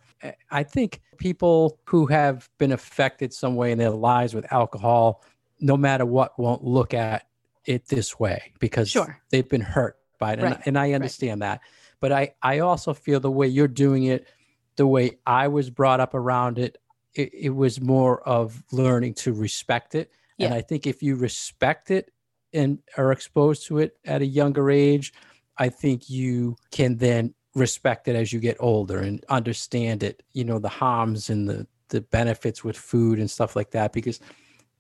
I 0.52 0.64
think 0.64 1.02
people 1.18 1.80
who 1.86 2.06
have 2.08 2.50
been 2.58 2.72
affected 2.72 3.34
some 3.34 3.56
way 3.56 3.72
in 3.72 3.78
their 3.78 3.90
lives 3.90 4.34
with 4.34 4.52
alcohol, 4.52 5.24
no 5.60 5.78
matter 5.78 6.06
what, 6.06 6.38
won't 6.38 6.64
look 6.64 6.94
at 6.94 7.28
it 7.66 7.88
this 7.88 8.20
way 8.20 8.52
because 8.60 8.90
sure. 8.90 9.22
they've 9.30 9.48
been 9.48 9.62
hurt 9.62 9.98
by 10.20 10.34
it. 10.34 10.42
Right. 10.42 10.54
And, 10.54 10.64
and 10.66 10.80
I 10.80 10.94
understand 10.94 11.42
right. 11.42 11.48
that. 11.48 11.62
But 12.00 12.12
I, 12.12 12.34
I 12.42 12.60
also 12.60 12.94
feel 12.94 13.20
the 13.20 13.32
way 13.32 13.48
you're 13.48 13.68
doing 13.68 14.04
it, 14.04 14.28
the 14.76 14.88
way 14.88 15.18
I 15.26 15.48
was 15.48 15.70
brought 15.70 16.00
up 16.00 16.14
around 16.14 16.60
it, 16.60 16.78
it, 17.16 17.34
it 17.34 17.50
was 17.50 17.80
more 17.80 18.28
of 18.28 18.64
learning 18.72 19.14
to 19.14 19.34
respect 19.34 19.96
it. 19.96 20.12
Yeah. 20.38 20.48
And 20.48 20.56
I 20.56 20.62
think 20.62 20.88
if 20.88 21.04
you 21.04 21.16
respect 21.16 21.92
it 21.92 22.12
and 22.54 22.80
are 22.98 23.12
exposed 23.12 23.68
to 23.68 23.80
it 23.80 23.98
at 24.06 24.22
a 24.22 24.26
younger 24.26 24.70
age, 24.72 25.14
I 25.58 25.70
think 25.70 26.10
you 26.10 26.56
can 26.72 26.98
then 26.98 27.34
respect 27.56 28.08
it 28.08 28.16
as 28.16 28.34
you 28.34 28.40
get 28.40 28.58
older 28.60 29.00
and 29.00 29.24
understand 29.30 30.04
it, 30.04 30.24
you 30.34 30.44
know, 30.44 30.60
the 30.60 30.70
harms 30.70 31.30
and 31.30 31.48
the, 31.48 31.68
the 31.90 32.02
benefits 32.02 32.64
with 32.64 32.78
food 32.78 33.20
and 33.20 33.30
stuff 33.30 33.56
like 33.56 33.72
that. 33.72 33.94
Because 33.94 34.20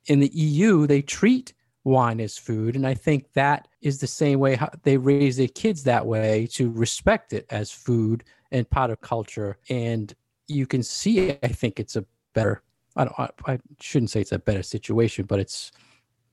in 0.07 0.19
the 0.19 0.31
EU, 0.33 0.87
they 0.87 1.01
treat 1.01 1.53
wine 1.83 2.19
as 2.19 2.37
food. 2.37 2.75
And 2.75 2.87
I 2.87 2.93
think 2.93 3.33
that 3.33 3.67
is 3.81 3.99
the 3.99 4.07
same 4.07 4.39
way 4.39 4.59
they 4.83 4.97
raise 4.97 5.37
their 5.37 5.47
kids 5.47 5.83
that 5.83 6.05
way 6.05 6.47
to 6.53 6.71
respect 6.71 7.33
it 7.33 7.45
as 7.49 7.71
food 7.71 8.23
and 8.51 8.69
part 8.69 8.89
of 8.89 9.01
culture. 9.01 9.57
And 9.69 10.13
you 10.47 10.65
can 10.65 10.83
see, 10.83 11.31
I 11.43 11.47
think 11.47 11.79
it's 11.79 11.95
a 11.95 12.05
better, 12.33 12.61
I, 12.95 13.05
don't, 13.05 13.31
I 13.45 13.59
shouldn't 13.79 14.11
say 14.11 14.21
it's 14.21 14.31
a 14.31 14.39
better 14.39 14.63
situation, 14.63 15.25
but 15.25 15.39
it's, 15.39 15.71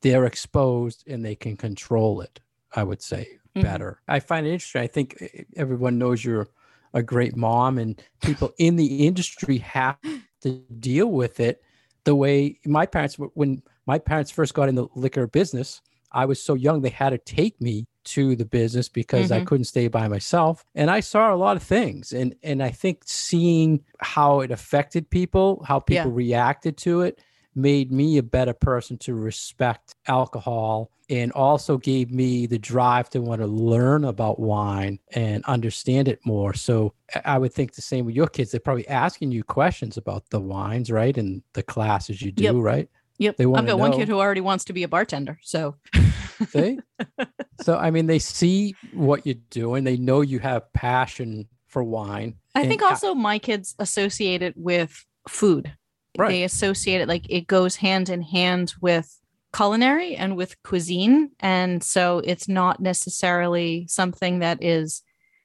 they're 0.02 0.24
exposed 0.24 1.04
and 1.06 1.24
they 1.24 1.34
can 1.34 1.56
control 1.56 2.20
it, 2.20 2.40
I 2.74 2.82
would 2.82 3.02
say 3.02 3.28
mm-hmm. 3.56 3.62
better. 3.62 4.00
I 4.08 4.20
find 4.20 4.46
it 4.46 4.52
interesting. 4.52 4.82
I 4.82 4.86
think 4.86 5.46
everyone 5.56 5.98
knows 5.98 6.24
you're 6.24 6.48
a 6.92 7.02
great 7.02 7.36
mom 7.36 7.78
and 7.78 8.02
people 8.22 8.52
in 8.58 8.76
the 8.76 9.06
industry 9.06 9.58
have 9.58 9.98
to 10.42 10.62
deal 10.78 11.06
with 11.06 11.40
it 11.40 11.62
the 12.04 12.14
way 12.14 12.58
my 12.64 12.86
parents 12.86 13.16
when 13.34 13.62
my 13.86 13.98
parents 13.98 14.30
first 14.30 14.54
got 14.54 14.68
in 14.68 14.74
the 14.74 14.88
liquor 14.94 15.26
business, 15.26 15.80
I 16.12 16.24
was 16.24 16.42
so 16.42 16.54
young 16.54 16.80
they 16.80 16.90
had 16.90 17.10
to 17.10 17.18
take 17.18 17.60
me 17.60 17.86
to 18.04 18.36
the 18.36 18.44
business 18.44 18.88
because 18.88 19.30
mm-hmm. 19.30 19.42
I 19.42 19.44
couldn't 19.44 19.64
stay 19.64 19.88
by 19.88 20.08
myself. 20.08 20.64
And 20.74 20.90
I 20.90 21.00
saw 21.00 21.34
a 21.34 21.36
lot 21.36 21.56
of 21.56 21.62
things. 21.62 22.12
And 22.12 22.34
and 22.42 22.62
I 22.62 22.70
think 22.70 23.02
seeing 23.04 23.84
how 24.00 24.40
it 24.40 24.50
affected 24.50 25.10
people, 25.10 25.64
how 25.66 25.80
people 25.80 26.10
yeah. 26.10 26.16
reacted 26.16 26.76
to 26.78 27.02
it, 27.02 27.20
made 27.54 27.90
me 27.92 28.18
a 28.18 28.22
better 28.22 28.54
person 28.54 28.96
to 28.98 29.14
respect 29.14 29.94
alcohol 30.06 30.90
and 31.08 31.32
also 31.32 31.76
gave 31.76 32.12
me 32.12 32.46
the 32.46 32.58
drive 32.58 33.10
to 33.10 33.20
want 33.20 33.40
to 33.40 33.46
learn 33.46 34.04
about 34.04 34.38
wine 34.38 35.00
and 35.12 35.44
understand 35.46 36.06
it 36.06 36.20
more. 36.24 36.54
So 36.54 36.94
I 37.24 37.36
would 37.36 37.52
think 37.52 37.74
the 37.74 37.82
same 37.82 38.06
with 38.06 38.14
your 38.14 38.28
kids. 38.28 38.52
They're 38.52 38.60
probably 38.60 38.86
asking 38.86 39.32
you 39.32 39.42
questions 39.42 39.96
about 39.96 40.30
the 40.30 40.40
wines, 40.40 40.88
right? 40.88 41.16
And 41.18 41.42
the 41.54 41.64
classes 41.64 42.22
you 42.22 42.30
do, 42.30 42.44
yep. 42.44 42.54
right? 42.54 42.88
Yep. 43.20 43.36
They 43.36 43.44
I've 43.44 43.66
got 43.66 43.78
one 43.78 43.92
kid 43.92 44.08
who 44.08 44.18
already 44.18 44.40
wants 44.40 44.64
to 44.64 44.72
be 44.72 44.82
a 44.82 44.88
bartender. 44.88 45.38
So 45.42 45.76
see? 46.48 46.78
So 47.60 47.76
I 47.76 47.90
mean 47.90 48.06
they 48.06 48.18
see 48.18 48.74
what 48.94 49.26
you're 49.26 49.34
doing. 49.50 49.84
They 49.84 49.98
know 49.98 50.22
you 50.22 50.38
have 50.38 50.72
passion 50.72 51.46
for 51.68 51.84
wine. 51.84 52.36
I 52.54 52.66
think 52.66 52.80
also 52.82 53.14
my 53.14 53.38
kids 53.38 53.74
associate 53.78 54.40
it 54.40 54.56
with 54.56 55.04
food. 55.28 55.70
Right. 56.16 56.30
They 56.30 56.42
associate 56.44 57.02
it 57.02 57.08
like 57.08 57.26
it 57.28 57.46
goes 57.46 57.76
hand 57.76 58.08
in 58.08 58.22
hand 58.22 58.72
with 58.80 59.14
culinary 59.54 60.16
and 60.16 60.38
with 60.38 60.60
cuisine. 60.62 61.32
And 61.38 61.84
so 61.84 62.22
it's 62.24 62.48
not 62.48 62.80
necessarily 62.80 63.86
something 63.88 64.38
that 64.38 64.64
is 64.64 65.02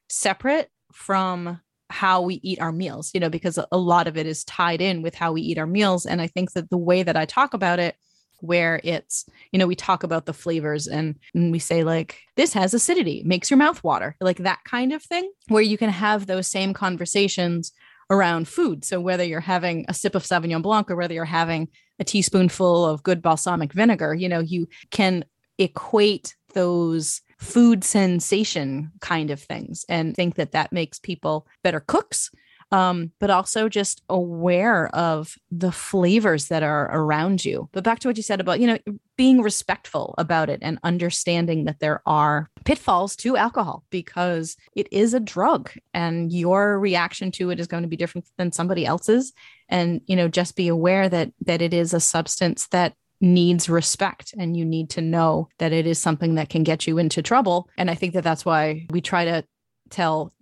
separate 0.08 0.70
from 0.90 1.60
how 1.90 2.22
we 2.22 2.40
eat 2.42 2.60
our 2.60 2.72
meals, 2.72 3.10
you 3.14 3.20
know, 3.20 3.30
because 3.30 3.58
a 3.70 3.78
lot 3.78 4.08
of 4.08 4.16
it 4.16 4.26
is 4.26 4.44
tied 4.44 4.80
in 4.80 5.02
with 5.02 5.14
how 5.14 5.32
we 5.32 5.42
eat 5.42 5.58
our 5.58 5.66
meals. 5.66 6.06
And 6.06 6.20
I 6.20 6.26
think 6.26 6.52
that 6.52 6.70
the 6.70 6.78
way 6.78 7.02
that 7.02 7.16
I 7.16 7.24
talk 7.24 7.54
about 7.54 7.78
it, 7.78 7.96
where 8.40 8.80
it's, 8.84 9.24
you 9.50 9.58
know, 9.58 9.66
we 9.66 9.74
talk 9.74 10.02
about 10.02 10.26
the 10.26 10.34
flavors 10.34 10.86
and, 10.86 11.14
and 11.34 11.50
we 11.50 11.58
say, 11.58 11.84
like, 11.84 12.18
this 12.36 12.52
has 12.52 12.74
acidity, 12.74 13.22
makes 13.24 13.50
your 13.50 13.56
mouth 13.56 13.82
water, 13.82 14.14
like 14.20 14.38
that 14.38 14.60
kind 14.64 14.92
of 14.92 15.02
thing, 15.02 15.30
where 15.48 15.62
you 15.62 15.78
can 15.78 15.90
have 15.90 16.26
those 16.26 16.46
same 16.46 16.74
conversations 16.74 17.72
around 18.10 18.46
food. 18.46 18.84
So 18.84 19.00
whether 19.00 19.24
you're 19.24 19.40
having 19.40 19.86
a 19.88 19.94
sip 19.94 20.14
of 20.14 20.22
Sauvignon 20.22 20.62
Blanc 20.62 20.90
or 20.90 20.96
whether 20.96 21.14
you're 21.14 21.24
having 21.24 21.68
a 21.98 22.04
teaspoonful 22.04 22.84
of 22.84 23.02
good 23.02 23.22
balsamic 23.22 23.72
vinegar, 23.72 24.14
you 24.14 24.28
know, 24.28 24.40
you 24.40 24.68
can 24.90 25.24
equate 25.58 26.36
those 26.52 27.22
food 27.46 27.84
sensation 27.84 28.90
kind 29.00 29.30
of 29.30 29.40
things 29.40 29.84
and 29.88 30.14
think 30.14 30.34
that 30.34 30.52
that 30.52 30.72
makes 30.72 30.98
people 30.98 31.46
better 31.62 31.80
cooks 31.80 32.30
um, 32.72 33.12
but 33.20 33.30
also 33.30 33.68
just 33.68 34.02
aware 34.08 34.88
of 34.88 35.36
the 35.50 35.70
flavors 35.70 36.48
that 36.48 36.62
are 36.62 36.90
around 36.92 37.44
you. 37.44 37.68
But 37.72 37.84
back 37.84 38.00
to 38.00 38.08
what 38.08 38.16
you 38.16 38.22
said 38.22 38.40
about, 38.40 38.60
you 38.60 38.66
know, 38.66 38.78
being 39.16 39.40
respectful 39.40 40.14
about 40.18 40.50
it 40.50 40.58
and 40.62 40.78
understanding 40.82 41.64
that 41.64 41.78
there 41.78 42.02
are 42.06 42.50
pitfalls 42.64 43.14
to 43.16 43.36
alcohol 43.36 43.84
because 43.90 44.56
it 44.74 44.88
is 44.90 45.14
a 45.14 45.20
drug 45.20 45.70
and 45.94 46.32
your 46.32 46.78
reaction 46.78 47.30
to 47.32 47.50
it 47.50 47.60
is 47.60 47.68
going 47.68 47.84
to 47.84 47.88
be 47.88 47.96
different 47.96 48.26
than 48.36 48.50
somebody 48.50 48.84
else's. 48.84 49.32
And, 49.68 50.00
you 50.06 50.16
know, 50.16 50.28
just 50.28 50.56
be 50.56 50.68
aware 50.68 51.08
that 51.08 51.32
that 51.42 51.62
it 51.62 51.72
is 51.72 51.94
a 51.94 52.00
substance 52.00 52.66
that 52.68 52.94
needs 53.20 53.68
respect 53.68 54.34
and 54.38 54.56
you 54.56 54.64
need 54.64 54.90
to 54.90 55.00
know 55.00 55.48
that 55.58 55.72
it 55.72 55.86
is 55.86 55.98
something 55.98 56.34
that 56.34 56.48
can 56.48 56.62
get 56.62 56.86
you 56.86 56.98
into 56.98 57.22
trouble. 57.22 57.68
And 57.76 57.90
i 57.90 57.94
think 57.94 58.14
that 58.14 58.24
that's 58.24 58.44
why 58.44 58.86
we 58.90 59.00
try 59.00 59.24
to 59.24 59.44
tell 59.90 60.32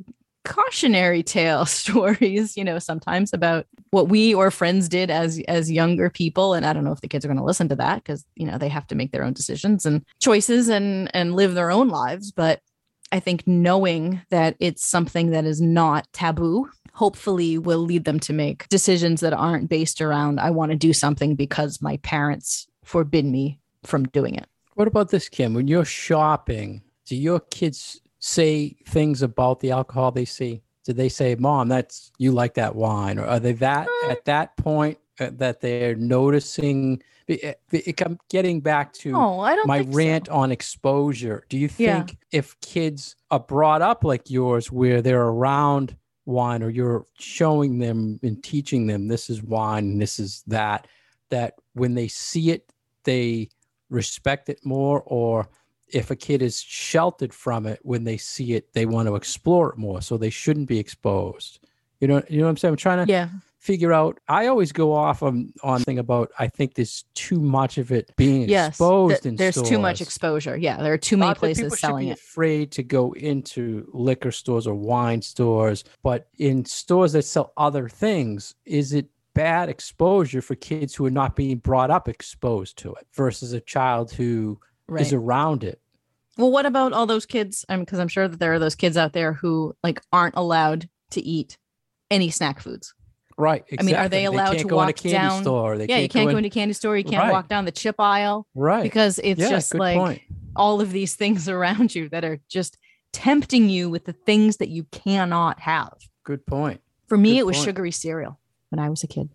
cautionary 0.45 1.23
tale 1.37 1.65
stories 1.65 2.55
you 2.55 2.65
know 2.65 2.79
sometimes 2.79 3.33
about 3.33 3.67
what 3.91 4.09
we 4.11 4.35
or 4.35 4.51
friends 4.51 4.89
did 4.89 5.11
as 5.11 5.41
as 5.49 5.71
younger 5.71 6.11
people. 6.11 6.55
And 6.55 6.67
i 6.67 6.73
don't 6.73 6.85
know 6.85 6.93
if 6.93 7.01
the 7.01 7.09
kids 7.09 7.25
are 7.25 7.29
going 7.29 7.39
to 7.39 7.45
listen 7.45 7.69
to 7.69 7.77
that 7.77 8.03
because 8.03 8.25
you 8.35 8.47
know 8.47 8.59
they 8.59 8.69
have 8.69 8.87
to 8.89 8.95
make 8.95 9.13
their 9.13 9.25
own 9.25 9.33
decisions 9.33 9.87
and 9.87 10.05
choices 10.21 10.69
and 10.69 11.11
and 11.15 11.35
live 11.35 11.55
their 11.55 11.71
own 11.71 11.89
lives. 11.89 12.33
But 12.33 12.61
i 13.13 13.21
think 13.21 13.47
knowing 13.47 14.23
that 14.31 14.57
it's 14.59 14.85
something 14.85 15.31
that 15.31 15.45
is 15.45 15.61
not 15.61 16.09
taboo 16.13 16.69
hopefully 16.95 17.59
will 17.59 17.79
lead 17.79 18.05
them 18.05 18.19
to 18.19 18.33
make 18.33 18.69
decisions 18.69 19.21
that 19.21 19.33
aren't 19.33 19.69
based 19.69 20.01
around 20.01 20.41
i 20.41 20.51
want 20.51 20.71
to 20.71 20.77
do 20.77 20.93
something 20.93 21.35
because 21.35 21.83
my 21.83 21.97
parents 21.99 22.67
forbid 22.85 23.25
me 23.25 23.59
from 23.83 24.05
doing 24.05 24.35
it 24.35 24.47
what 24.75 24.89
about 24.89 25.11
this 25.11 25.29
kim 25.29 25.55
when 25.55 25.69
you're 25.69 25.85
shopping 25.85 26.83
do 27.07 27.17
your 27.17 27.41
kids 27.41 28.01
say 28.25 28.75
things 28.87 29.21
about 29.21 29.61
the 29.61 29.71
alcohol 29.71 30.11
they 30.11 30.25
see? 30.25 30.63
Did 30.85 30.97
they 30.97 31.09
say, 31.09 31.35
"Mom, 31.35 31.69
that's 31.69 32.11
you 32.19 32.33
like 32.33 32.55
that 32.55 32.75
wine," 32.75 33.19
or 33.19 33.27
are 33.27 33.41
they 33.41 33.53
that 33.53 33.87
uh, 33.89 34.11
at 34.11 34.25
that 34.25 34.57
point 34.57 34.99
uh, 35.21 35.31
that 35.35 35.61
they're 35.61 35.95
noticing? 35.95 37.03
It, 37.27 37.59
it, 37.71 38.03
I'm 38.03 38.19
getting 38.29 38.61
back 38.61 38.93
to 38.95 39.17
oh, 39.17 39.65
my 39.65 39.81
rant 39.89 40.27
so. 40.27 40.35
on 40.35 40.53
exposure. 40.53 41.45
Do 41.49 41.57
you 41.57 41.69
think 41.69 42.11
yeah. 42.11 42.39
if 42.39 42.59
kids 42.61 43.17
are 43.31 43.41
brought 43.41 43.81
up 43.81 44.05
like 44.05 44.31
yours, 44.31 44.71
where 44.71 45.01
they're 45.01 45.23
around 45.23 45.97
wine, 46.27 46.63
or 46.63 46.71
you're 46.71 47.07
showing 47.19 47.79
them 47.79 48.19
and 48.23 48.43
teaching 48.43 48.87
them 48.87 49.09
this 49.09 49.29
is 49.31 49.43
wine 49.43 49.85
and 49.85 50.01
this 50.01 50.19
is 50.19 50.43
that, 50.47 50.89
that 51.31 51.55
when 51.75 51.95
they 51.95 52.09
see 52.09 52.51
it, 52.51 52.73
they 53.05 53.49
respect 53.91 54.49
it 54.49 54.65
more, 54.65 55.03
or 55.07 55.49
if 55.89 56.11
a 56.11 56.17
kid 56.17 56.43
is 56.43 56.61
sheltered 56.61 57.33
from 57.33 57.67
it 57.67 57.79
when 57.83 58.05
they 58.05 58.17
see 58.17 58.55
it, 58.55 58.73
they 58.73 58.87
want 58.87 59.07
to 59.09 59.17
explore 59.17 59.71
it 59.71 59.79
more. 59.79 60.01
So 60.01 60.17
they 60.17 60.31
shouldn't 60.31 60.69
be 60.69 60.79
exposed. 60.79 61.61
You 62.01 62.09
know, 62.09 62.23
you 62.29 62.39
know 62.39 62.45
what 62.45 62.51
I'm 62.51 62.57
saying? 62.57 62.73
I'm 62.73 62.77
trying 62.77 63.07
to 63.07 63.13
yeah. 63.13 63.29
Figure 63.65 63.95
out. 63.95 64.21
I 64.29 64.47
always 64.47 64.73
go 64.73 64.93
off 64.93 65.23
on 65.23 65.53
on 65.63 65.81
thing 65.81 65.99
about. 65.99 66.31
I 66.39 66.49
think 66.49 66.75
there's 66.75 67.05
too 67.15 67.41
much 67.41 67.79
of 67.79 67.91
it 67.91 68.13
being 68.17 68.49
yes, 68.49 68.69
exposed. 68.71 69.23
Th- 69.23 69.37
there's 69.37 69.55
stores. 69.55 69.69
too 69.71 69.79
much 69.79 70.01
exposure. 70.01 70.57
Yeah, 70.57 70.77
there 70.83 70.93
are 70.93 70.99
too 70.99 71.17
many 71.17 71.35
places 71.35 71.79
selling 71.81 72.09
it. 72.09 72.19
Afraid 72.19 72.71
to 72.73 72.83
go 72.83 73.13
into 73.13 73.89
liquor 73.93 74.31
stores 74.31 74.67
or 74.67 74.75
wine 74.75 75.23
stores, 75.23 75.85
but 76.03 76.29
in 76.39 76.65
stores 76.65 77.13
that 77.15 77.25
sell 77.25 77.53
other 77.57 77.89
things, 77.89 78.55
is 78.67 78.93
it 78.93 79.09
bad 79.35 79.69
exposure 79.69 80.43
for 80.43 80.55
kids 80.55 80.95
who 80.95 81.07
are 81.07 81.11
not 81.11 81.35
being 81.35 81.57
brought 81.57 81.91
up 81.91 82.09
exposed 82.09 82.79
to 82.79 82.95
it 82.95 83.07
versus 83.15 83.53
a 83.53 83.61
child 83.61 84.13
who 84.13 84.61
right. 84.87 85.03
is 85.03 85.13
around 85.13 85.65
it. 85.65 85.81
Well, 86.37 86.51
what 86.51 86.67
about 86.67 86.93
all 86.93 87.07
those 87.07 87.27
kids? 87.27 87.65
I'm 87.69 87.81
because 87.81 87.99
I'm 87.99 88.09
sure 88.09 88.29
that 88.29 88.39
there 88.39 88.53
are 88.53 88.59
those 88.59 88.75
kids 88.75 88.97
out 88.97 89.13
there 89.13 89.33
who 89.33 89.75
like 89.83 90.01
aren't 90.13 90.37
allowed 90.37 90.89
to 91.11 91.21
eat 91.21 91.59
any 92.11 92.31
snack 92.31 92.61
foods. 92.61 92.95
Right. 93.37 93.65
I 93.79 93.83
mean, 93.83 93.95
are 93.97 94.09
they 94.09 94.25
allowed 94.27 94.49
can't 94.51 94.59
to 94.61 94.65
go 94.69 94.77
walk 94.77 94.97
candy 94.97 95.11
down- 95.17 95.43
Store. 95.43 95.77
They 95.79 95.87
yeah, 95.87 95.99
you 95.99 96.09
can't 96.09 96.29
in- 96.29 96.35
go 96.35 96.39
into 96.39 96.51
candy 96.51 96.75
store. 96.75 96.97
You 96.97 97.05
can't 97.05 97.25
Right. 97.25 97.33
walk 97.33 97.49
down 97.49 97.65
the 97.65 97.73
chip 97.73 97.97
aisle 97.99 98.47
right 98.55 98.83
because 98.83 99.19
it's 99.23 99.41
yeah, 99.41 99.49
just 99.51 99.75
like 99.75 99.97
point. 99.97 100.23
all 100.55 100.81
of 100.81 100.93
these 100.93 101.15
things 101.23 101.49
around 101.49 101.95
you 101.95 102.09
that 102.11 102.25
are 102.25 102.41
just 102.49 102.79
tempting 103.13 103.69
you 103.69 103.89
with 103.91 104.05
the 104.05 104.13
things 104.13 104.57
that 104.59 104.69
you 104.69 104.85
cannot 104.85 105.61
have. 105.61 105.95
Good 106.25 106.47
point. 106.47 106.81
For 107.09 107.17
me, 107.19 107.33
Good 107.35 107.39
it 107.39 107.47
was 107.47 107.57
point. 107.57 107.65
sugary 107.67 107.91
cereal 107.91 108.39
when 108.71 108.79
I 108.79 108.89
was 108.91 109.03
a 109.05 109.07
kid. 109.07 109.31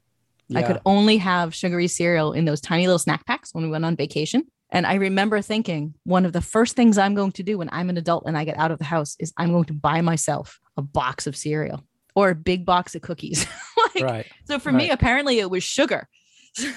Yeah. 0.48 0.60
I 0.60 0.64
could 0.64 0.80
only 0.86 1.18
have 1.18 1.54
sugary 1.54 1.88
cereal 1.88 2.34
in 2.34 2.46
those 2.46 2.60
tiny 2.62 2.88
little 2.88 3.00
snack 3.00 3.26
packs 3.26 3.54
when 3.54 3.64
we 3.64 3.70
went 3.70 3.86
on 3.86 3.96
vacation. 3.96 4.46
And 4.72 4.86
I 4.86 4.96
remember 4.96 5.42
thinking 5.42 5.94
one 6.04 6.26
of 6.26 6.34
the 6.34 6.42
first 6.42 6.76
things 6.76 6.98
I'm 6.98 7.16
going 7.16 7.32
to 7.34 7.44
do 7.44 7.58
when 7.58 7.70
I'm 7.72 7.90
an 7.90 7.98
adult 7.98 8.24
and 8.28 8.38
I 8.38 8.44
get 8.46 8.58
out 8.58 8.72
of 8.72 8.78
the 8.80 8.86
house 8.86 9.16
is 9.20 9.34
I'm 9.38 9.52
going 9.52 9.66
to 9.66 9.74
buy 9.74 10.02
myself 10.02 10.60
a 10.78 10.82
box 10.82 11.26
of 11.28 11.36
cereal 11.36 11.84
or 12.16 12.30
a 12.30 12.36
big 12.36 12.66
box 12.66 12.96
of 12.96 13.02
cookies. 13.02 13.46
like, 13.96 14.04
right. 14.04 14.26
So 14.46 14.60
for 14.60 14.72
me, 14.72 14.90
apparently 14.90 15.40
it 15.40 15.50
was 15.50 15.64
sugar. 15.64 16.08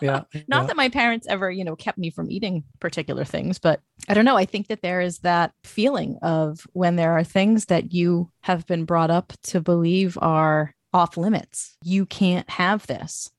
Yeah. 0.00 0.22
Not 0.46 0.62
yeah. 0.62 0.66
that 0.66 0.76
my 0.76 0.88
parents 0.90 1.26
ever, 1.28 1.50
you 1.50 1.64
know, 1.64 1.74
kept 1.74 1.98
me 1.98 2.10
from 2.10 2.30
eating 2.30 2.62
particular 2.78 3.24
things, 3.24 3.58
but 3.58 3.80
I 4.08 4.14
don't 4.14 4.24
know. 4.24 4.36
I 4.36 4.44
think 4.44 4.68
that 4.68 4.82
there 4.82 5.00
is 5.00 5.18
that 5.20 5.52
feeling 5.64 6.18
of 6.22 6.66
when 6.72 6.96
there 6.96 7.12
are 7.12 7.24
things 7.24 7.64
that 7.66 7.92
you 7.92 8.30
have 8.42 8.66
been 8.66 8.84
brought 8.84 9.10
up 9.10 9.32
to 9.44 9.60
believe 9.60 10.18
are 10.20 10.74
off 10.92 11.16
limits, 11.16 11.76
you 11.82 12.06
can't 12.06 12.48
have 12.50 12.86
this. 12.86 13.30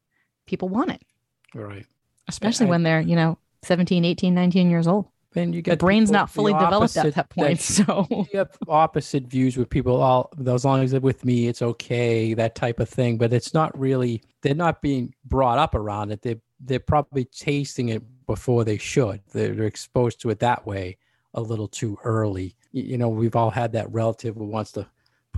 People 0.47 0.69
want 0.69 0.91
it, 0.91 1.01
right. 1.53 1.85
especially 2.27 2.65
I- 2.65 2.69
when 2.69 2.83
they're, 2.83 3.01
you 3.01 3.15
know, 3.15 3.37
17, 3.63 4.05
18, 4.05 4.33
19 4.33 4.69
years 4.69 4.87
old. 4.87 5.07
And 5.35 5.53
you 5.53 5.61
get 5.61 5.71
The 5.79 5.85
brain's 5.85 6.09
people- 6.09 6.19
not 6.21 6.29
fully 6.31 6.53
developed 6.53 6.97
at 6.97 7.13
that 7.13 7.29
point. 7.29 7.59
So, 7.59 8.07
you 8.09 8.39
have 8.39 8.57
opposite 8.67 9.25
views 9.25 9.57
with 9.57 9.69
people 9.69 10.01
all 10.01 10.31
as 10.47 10.65
long 10.65 10.81
as 10.81 10.91
they're 10.91 10.99
with 10.99 11.23
me 11.23 11.47
it's 11.47 11.61
okay 11.61 12.33
that 12.33 12.55
type 12.55 12.79
of 12.79 12.89
thing 12.89 13.17
but 13.17 13.31
it's 13.31 13.53
not 13.53 13.77
really 13.77 14.23
they're 14.41 14.55
not 14.55 14.81
being 14.81 15.13
brought 15.25 15.59
up 15.59 15.75
around 15.75 16.11
it. 16.11 16.21
They're 16.21 16.41
they're 16.61 16.79
probably 16.79 17.25
tasting 17.25 17.89
it 17.89 18.03
before 18.25 18.63
they 18.65 18.77
should. 18.77 19.21
They're, 19.31 19.55
they're 19.55 19.65
exposed 19.65 20.19
to 20.21 20.29
it 20.29 20.39
that 20.39 20.65
way 20.67 20.97
a 21.33 21.41
little 21.41 21.67
too 21.67 21.97
early. 22.03 22.55
You 22.71 22.97
know 22.97 23.09
we've 23.09 23.35
all 23.35 23.51
had 23.51 23.71
that 23.73 23.91
relative 23.91 24.35
who 24.35 24.45
wants 24.45 24.71
to 24.73 24.87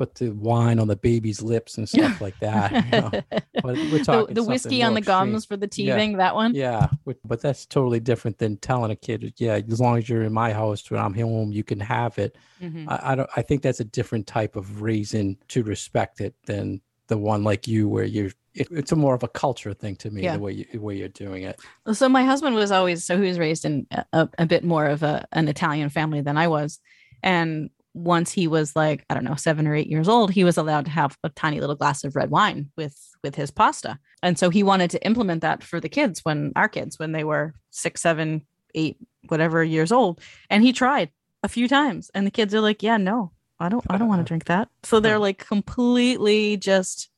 put 0.01 0.15
the 0.15 0.29
wine 0.31 0.79
on 0.79 0.87
the 0.87 0.95
baby's 0.95 1.41
lips 1.43 1.77
and 1.77 1.87
stuff 1.87 2.19
like 2.21 2.37
that 2.39 2.71
you 2.71 2.91
know? 3.01 3.09
but 3.31 3.63
we're 3.63 3.99
the, 3.99 4.03
talking 4.03 4.33
the 4.33 4.41
something 4.41 4.45
whiskey 4.47 4.81
on 4.83 4.93
the 4.95 5.01
gums 5.01 5.35
extreme. 5.43 5.59
for 5.59 5.59
the 5.67 5.69
Yeah. 5.83 5.93
teething, 5.95 6.17
that 6.17 6.33
one. 6.33 6.55
Yeah, 6.55 6.87
but, 7.23 7.39
that's 7.41 7.65
totally 7.67 7.99
different 7.99 8.37
than 8.39 8.57
telling 8.57 8.89
a 8.91 8.95
kid, 8.95 9.33
yeah, 9.37 9.59
as 9.73 9.79
long 9.79 9.97
as 9.99 10.09
you're 10.09 10.23
in 10.23 10.33
my 10.33 10.51
house 10.53 10.89
when 10.89 10.99
I'm 10.99 11.13
home, 11.13 11.51
you 11.51 11.63
can 11.63 11.79
have 11.79 12.17
it. 12.17 12.35
Mhm. 12.61 12.87
I, 12.87 13.11
I 13.11 13.15
don't. 13.15 13.29
I 13.35 13.41
think 13.43 13.61
that's 13.61 13.79
a 13.79 13.83
different 13.99 14.25
type 14.27 14.55
of 14.55 14.81
reason 14.81 15.37
to 15.49 15.61
respect 15.63 16.19
it 16.21 16.33
than 16.45 16.81
the 17.07 17.17
one 17.17 17.43
like 17.43 17.67
you, 17.67 17.87
where 17.87 18.03
you're. 18.05 18.31
It, 18.53 18.67
it's 18.71 18.91
a 18.91 18.95
more 18.95 19.15
of 19.15 19.23
a 19.23 19.27
culture 19.29 19.73
thing 19.73 19.95
to 19.97 20.09
me, 20.11 20.23
Yeah. 20.23 20.35
the 20.37 20.43
way 20.43 20.51
you, 20.59 20.65
the 20.73 20.77
way 20.79 20.97
you're 20.97 21.07
doing 21.25 21.43
it. 21.43 21.59
So 21.93 22.09
my 22.09 22.23
husband 22.25 22.53
was 22.55 22.69
always 22.71 23.03
so 23.05 23.19
he 23.21 23.27
was 23.27 23.39
raised 23.39 23.63
in 23.65 23.87
a- 23.91 24.05
a, 24.13 24.29
a 24.39 24.45
bit 24.45 24.63
more 24.63 24.85
of 24.87 25.03
a 25.03 25.25
an 25.31 25.47
Italian 25.47 25.89
family 25.89 26.21
than 26.21 26.37
I 26.37 26.47
was, 26.47 26.79
and 27.23 27.69
once 27.93 28.31
he 28.31 28.47
was 28.47 28.75
like 28.75 29.05
I 29.09 29.13
don't 29.13 29.23
know 29.23 29.35
seven 29.35 29.67
or 29.67 29.75
eight 29.75 29.87
years 29.87 30.07
old, 30.07 30.31
he 30.31 30.43
was 30.43 30.57
allowed 30.57 30.85
to 30.85 30.91
have 30.91 31.17
a 31.23 31.29
tiny 31.29 31.59
little 31.59 31.75
glass 31.75 32.03
of 32.03 32.15
red 32.15 32.29
wine 32.29 32.71
with 32.77 32.97
with 33.23 33.35
his 33.35 33.51
pasta, 33.51 33.99
and 34.23 34.37
so 34.37 34.49
he 34.49 34.63
wanted 34.63 34.91
to 34.91 35.05
implement 35.05 35.41
that 35.41 35.63
for 35.63 35.79
the 35.79 35.89
kids 35.89 36.21
when 36.23 36.51
our 36.55 36.69
kids 36.69 36.97
when 36.97 37.11
they 37.11 37.23
were 37.23 37.53
six, 37.69 38.01
seven, 38.01 38.45
eight, 38.75 38.97
whatever 39.27 39.63
years 39.63 39.91
old, 39.91 40.21
and 40.49 40.63
he 40.63 40.73
tried 40.73 41.09
a 41.43 41.47
few 41.47 41.67
times, 41.67 42.11
and 42.13 42.25
the 42.25 42.31
kids 42.31 42.53
are 42.53 42.61
like, 42.61 42.83
yeah, 42.83 42.97
no, 42.97 43.31
I 43.59 43.69
don't, 43.69 43.85
I 43.89 43.97
don't 43.97 44.07
want 44.07 44.19
to 44.19 44.21
uh-huh. 44.21 44.27
drink 44.27 44.45
that. 44.45 44.69
So 44.83 44.99
they're 44.99 45.15
uh-huh. 45.15 45.21
like 45.21 45.45
completely 45.45 46.57
just. 46.57 47.09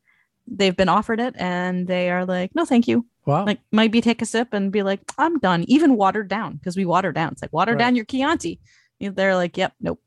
They've 0.45 0.75
been 0.75 0.89
offered 0.89 1.21
it 1.21 1.35
and 1.37 1.87
they 1.87 2.09
are 2.09 2.25
like, 2.25 2.53
no, 2.53 2.65
thank 2.65 2.85
you 2.85 3.05
Wow. 3.25 3.45
like 3.45 3.59
maybe 3.71 4.01
take 4.01 4.21
a 4.21 4.25
sip 4.25 4.49
and 4.51 4.71
be 4.71 4.83
like 4.83 4.99
i'm 5.17 5.39
done 5.39 5.63
even 5.69 5.95
watered 5.95 6.27
down 6.27 6.57
because 6.57 6.75
we 6.75 6.83
water 6.83 7.13
down 7.13 7.31
it's 7.31 7.41
like 7.41 7.53
water 7.53 7.71
Right. 7.71 7.79
down 7.79 7.95
your 7.95 8.03
chianti 8.03 8.59
they're 8.99 9.35
like 9.35 9.55
yep 9.57 9.73
nope 9.79 10.01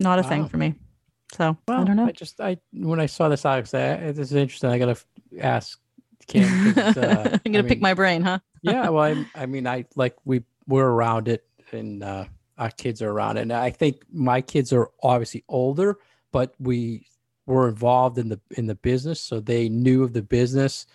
not 0.00 0.18
a 0.18 0.22
thing 0.22 0.48
for 0.48 0.56
me. 0.56 0.74
So 1.32 1.56
well, 1.68 1.80
i 1.82 1.84
don't 1.84 1.96
know. 1.96 2.06
I 2.06 2.12
just 2.12 2.40
I 2.40 2.58
when 2.72 2.98
I 2.98 3.06
saw 3.06 3.28
this, 3.28 3.44
I 3.44 3.60
was 3.60 3.72
like, 3.72 3.82
"Eh, 3.82 4.12
this 4.12 4.30
is 4.30 4.34
interesting. 4.34 4.70
I 4.70 4.78
gotta 4.78 4.96
ask 5.40 5.78
Kim. 6.26 6.44
uh, 6.76 7.38
i'm 7.44 7.52
gonna 7.52 7.58
I 7.60 7.62
pick 7.62 7.78
mean, 7.78 7.80
my 7.80 7.94
brain 7.94 8.22
huh? 8.22 8.38
yeah 8.62 8.88
well 8.88 9.04
I, 9.04 9.26
I 9.42 9.46
mean 9.46 9.66
i 9.66 9.84
like 9.96 10.16
we 10.24 10.42
we're 10.66 10.86
around 10.88 11.28
it 11.28 11.44
and 11.72 12.02
uh 12.04 12.24
our 12.58 12.70
kids 12.70 13.00
are 13.02 13.10
around 13.10 13.36
it. 13.38 13.42
And 13.42 13.52
i 13.52 13.70
think 13.70 14.02
my 14.12 14.40
kids 14.40 14.72
are 14.72 14.90
obviously 15.02 15.44
older 15.48 15.98
but 16.30 16.54
we 16.60 17.06
were 17.46 17.68
involved 17.68 18.18
in 18.18 18.28
the 18.28 18.40
in 18.56 18.66
the 18.66 18.74
business 18.76 19.20
so 19.20 19.40
they 19.40 19.68
knew 19.68 20.04
of 20.04 20.12
the 20.12 20.22
business 20.22 20.86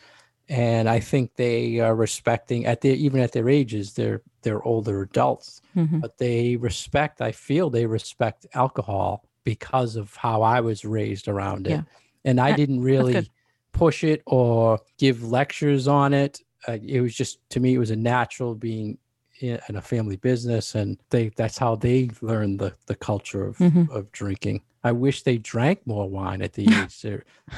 and 0.49 0.87
i 0.89 0.99
think 0.99 1.35
they 1.35 1.79
are 1.79 1.95
respecting 1.95 2.65
at 2.65 2.81
their 2.81 2.93
even 2.95 3.19
at 3.19 3.31
their 3.31 3.49
ages 3.49 3.93
they're 3.93 4.21
they're 4.43 4.63
older 4.63 5.01
adults 5.01 5.61
Mhm. 5.75 6.01
but 6.01 6.17
they 6.17 6.55
respect 6.55 7.21
i 7.21 7.31
feel 7.31 7.69
they 7.69 7.85
respect 7.85 8.45
alcohol 8.53 9.25
because 9.43 9.95
of 9.95 10.15
how 10.15 10.41
i 10.41 10.59
was 10.61 10.85
raised 10.85 11.27
around 11.27 11.67
it 11.67 11.71
Yeah. 11.71 11.81
and 12.25 12.39
i 12.39 12.51
didn't 12.53 12.81
really 12.81 13.29
push 13.71 14.03
it 14.03 14.21
or 14.25 14.79
give 14.97 15.23
lectures 15.23 15.87
on 15.87 16.13
it 16.13 16.41
uh, 16.67 16.77
it 16.85 17.01
was 17.01 17.15
just 17.15 17.39
to 17.49 17.59
me 17.59 17.73
it 17.73 17.79
was 17.79 17.91
a 17.91 17.95
natural 17.95 18.55
being 18.55 18.97
in, 19.41 19.59
in 19.67 19.75
a 19.75 19.81
family 19.81 20.15
business 20.17 20.75
and 20.75 20.97
they 21.09 21.29
that's 21.35 21.57
how 21.57 21.75
they 21.75 22.09
learned 22.21 22.59
the 22.59 22.73
the 22.85 22.95
culture 22.95 23.45
of 23.45 23.57
Mhm. 23.57 23.89
of 23.89 24.11
drinking 24.11 24.61
i 24.83 24.91
wish 24.91 25.23
they 25.23 25.37
drank 25.39 25.85
more 25.87 26.07
wine 26.09 26.41
at 26.43 26.53
the 26.53 26.65
age 26.83 27.03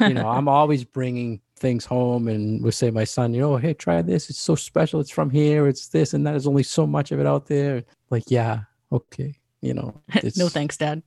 you 0.08 0.14
know 0.14 0.28
i'm 0.28 0.48
always 0.48 0.84
bringing 0.86 1.42
things 1.58 1.86
home 1.86 2.28
and 2.28 2.64
would 2.64 2.74
say 2.74 2.88
to 2.88 2.94
my 2.94 3.04
son 3.04 3.34
you 3.34 3.42
know 3.42 3.58
hey 3.58 3.74
try 3.74 4.02
this. 4.02 4.30
It's 4.30 4.40
so 4.40 4.56
special. 4.56 5.00
It's 5.00 5.10
from 5.12 5.30
here. 5.30 5.68
It's 5.68 5.88
this 5.88 6.14
and 6.14 6.26
that. 6.26 6.32
There's 6.32 6.48
only 6.48 6.64
so 6.64 6.86
much 6.88 7.12
of 7.12 7.20
it 7.20 7.26
out 7.28 7.48
there. 7.48 7.84
Like 8.10 8.24
yeah 8.28 8.62
okay 8.92 9.34
you 9.62 9.74
know 9.74 10.00
no 10.38 10.50
thanks 10.50 10.78
dad. 10.78 11.02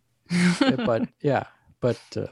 But 0.60 1.08
yeah 1.22 1.44
but 1.80 2.00
uh, 2.16 2.26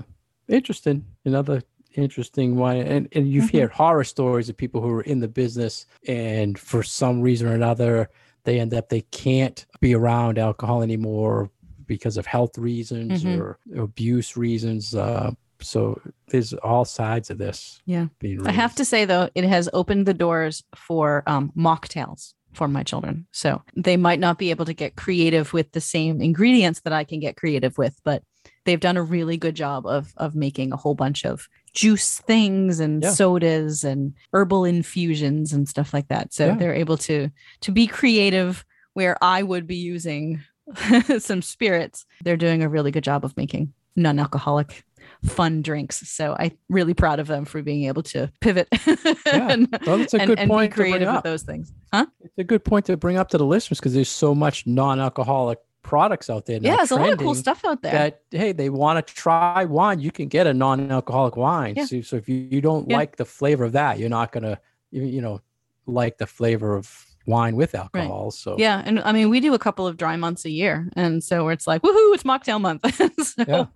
interesting. 0.48 1.04
Another 1.24 1.62
interesting 1.94 2.56
one 2.56 2.76
and, 2.76 3.08
and 3.12 3.28
you've 3.28 3.50
Mhm. 3.50 3.60
heard 3.62 3.72
horror 3.72 4.04
stories 4.04 4.48
of 4.48 4.56
people 4.56 4.80
who 4.80 4.90
are 4.90 5.02
in 5.02 5.20
the 5.20 5.26
business 5.28 5.86
and 6.06 6.58
for 6.58 6.82
some 6.82 7.20
reason 7.22 7.48
or 7.48 7.54
another 7.54 8.08
they 8.44 8.60
end 8.60 8.72
up 8.74 8.88
they 8.88 9.00
can't 9.10 9.66
be 9.80 9.94
around 9.94 10.38
alcohol 10.38 10.82
anymore 10.82 11.50
because 11.86 12.16
of 12.18 12.26
health 12.26 12.56
reasons 12.58 13.24
Mhm. 13.24 13.38
or 13.40 13.58
abuse 13.76 14.36
reasons 14.36 14.94
uh, 14.94 15.30
so 15.60 16.00
there's 16.30 16.52
all 16.54 16.84
sides 16.84 17.30
of 17.30 17.38
this 17.38 17.80
Yeah. 17.86 18.06
being 18.18 18.46
I 18.46 18.52
have 18.52 18.74
to 18.76 18.84
say 18.84 19.04
though, 19.04 19.28
it 19.34 19.44
has 19.44 19.68
opened 19.72 20.06
the 20.06 20.14
doors 20.14 20.62
for 20.74 21.22
um, 21.26 21.52
mocktails 21.56 22.34
for 22.52 22.66
my 22.68 22.82
children. 22.82 23.26
So 23.30 23.62
they 23.76 23.96
might 23.96 24.18
not 24.20 24.38
be 24.38 24.50
able 24.50 24.64
to 24.64 24.72
get 24.74 24.96
creative 24.96 25.52
with 25.52 25.72
the 25.72 25.80
same 25.80 26.20
ingredients 26.20 26.80
that 26.80 26.92
I 26.92 27.04
can 27.04 27.20
get 27.20 27.36
creative 27.36 27.76
with, 27.78 28.00
but 28.04 28.22
they've 28.64 28.80
done 28.80 28.96
a 28.96 29.02
really 29.02 29.36
good 29.36 29.54
job 29.54 29.86
of 29.86 30.12
of 30.16 30.34
making 30.34 30.72
a 30.72 30.76
whole 30.76 30.94
bunch 30.94 31.24
of 31.24 31.48
juice 31.74 32.18
things 32.20 32.80
and 32.80 33.02
Yeah. 33.02 33.10
sodas 33.10 33.84
and 33.84 34.14
herbal 34.32 34.64
infusions 34.64 35.52
and 35.52 35.68
stuff 35.68 35.92
like 35.94 36.08
that. 36.08 36.32
So 36.32 36.46
Yeah. 36.46 36.56
they're 36.56 36.74
able 36.74 36.96
to 36.98 37.30
to 37.60 37.70
be 37.72 37.86
creative 37.86 38.64
where 38.94 39.16
I 39.22 39.42
would 39.42 39.66
be 39.66 39.76
using 39.76 40.40
some 41.18 41.42
spirits. 41.42 42.04
They're 42.24 42.36
doing 42.36 42.62
a 42.62 42.68
really 42.68 42.90
good 42.90 43.04
job 43.04 43.24
of 43.24 43.36
making 43.36 43.72
non-alcoholic 43.96 44.84
fun 45.24 45.62
drinks. 45.62 46.08
So 46.08 46.36
I'm 46.38 46.52
really 46.68 46.94
proud 46.94 47.18
of 47.20 47.26
them 47.26 47.44
for 47.44 47.62
being 47.62 47.84
able 47.84 48.02
to 48.04 48.30
pivot 48.40 48.68
and, 49.32 49.68
Well, 49.86 49.98
that's 49.98 50.14
a 50.14 50.26
good 50.26 50.38
and 50.38 50.48
point 50.50 50.70
be 50.70 50.74
to 50.74 50.76
bring 50.76 50.92
creative 50.92 51.14
with 51.14 51.24
those 51.24 51.42
things. 51.42 51.72
Huh? 51.92 52.06
it's 52.20 52.38
a 52.38 52.44
good 52.44 52.64
point 52.64 52.86
to 52.86 52.96
bring 52.96 53.16
up 53.16 53.28
to 53.30 53.38
the 53.38 53.44
listeners 53.46 53.78
because 53.78 53.94
there's 53.94 54.08
so 54.08 54.34
much 54.34 54.66
non-alcoholic 54.66 55.58
products 55.82 56.28
out 56.28 56.44
there 56.46 56.58
Yeah, 56.60 56.76
there's 56.76 56.90
a 56.90 56.96
lot 56.96 57.12
of 57.12 57.18
cool 57.18 57.34
stuff 57.34 57.64
out 57.64 57.80
there. 57.82 57.92
that 57.92 58.20
hey 58.30 58.52
they 58.52 58.68
want 58.68 59.06
to 59.06 59.14
try 59.14 59.64
wine 59.64 60.00
you 60.00 60.10
can 60.10 60.28
get 60.28 60.46
a 60.46 60.52
non-alcoholic 60.52 61.36
wine 61.36 61.74
Yeah. 61.76 61.86
so, 61.86 62.02
so 62.02 62.16
if 62.16 62.28
you, 62.28 62.36
you 62.50 62.60
don't 62.60 62.90
Yeah. 62.90 62.96
like 62.98 63.16
the 63.16 63.24
flavor 63.24 63.64
of 63.64 63.72
that 63.72 63.98
you're 63.98 64.10
not 64.10 64.30
gonna 64.32 64.60
you, 64.90 65.04
you 65.04 65.22
know 65.22 65.40
like 65.86 66.18
the 66.18 66.26
flavor 66.26 66.76
of 66.76 67.06
wine 67.28 67.54
with 67.56 67.74
alcohol 67.74 68.30
so 68.30 68.56
yeah, 68.58 68.82
and 68.84 68.98
I 69.00 69.12
mean 69.12 69.28
we 69.28 69.38
do 69.40 69.54
a 69.54 69.58
couple 69.58 69.86
of 69.86 69.96
dry 69.96 70.16
months 70.16 70.44
a 70.44 70.50
year, 70.50 70.88
and 70.96 71.22
so 71.22 71.48
it's 71.48 71.66
like 71.66 71.82
woohoo, 71.82 72.14
it's 72.14 72.24
mocktail 72.24 72.60
month. 72.60 72.82
so 73.22 73.44
Yeah. 73.46 73.66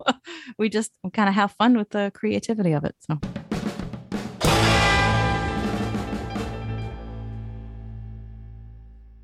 we 0.57 0.69
just 0.69 0.91
kind 1.13 1.29
of 1.29 1.35
have 1.35 1.51
fun 1.51 1.77
with 1.77 1.91
the 1.91 2.11
creativity 2.15 2.73
of 2.73 2.83
it. 2.83 2.95
So 2.99 3.19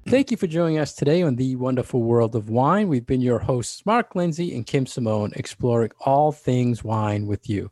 thank 0.08 0.32
you 0.32 0.38
for 0.38 0.48
joining 0.48 0.80
us 0.80 0.94
today 0.94 1.22
on 1.22 1.36
the 1.36 1.56
wonderful 1.56 2.02
world 2.02 2.36
of 2.36 2.50
wine 2.50 2.88
we've 2.88 3.06
been 3.06 3.22
your 3.22 3.40
hosts 3.40 3.86
mark 3.86 4.16
lindsay 4.16 4.56
and 4.56 4.66
kim 4.66 4.86
simone 4.86 5.32
exploring 5.36 5.92
all 6.00 6.32
things 6.32 6.84
wine 6.84 7.28
with 7.28 7.48
you 7.48 7.70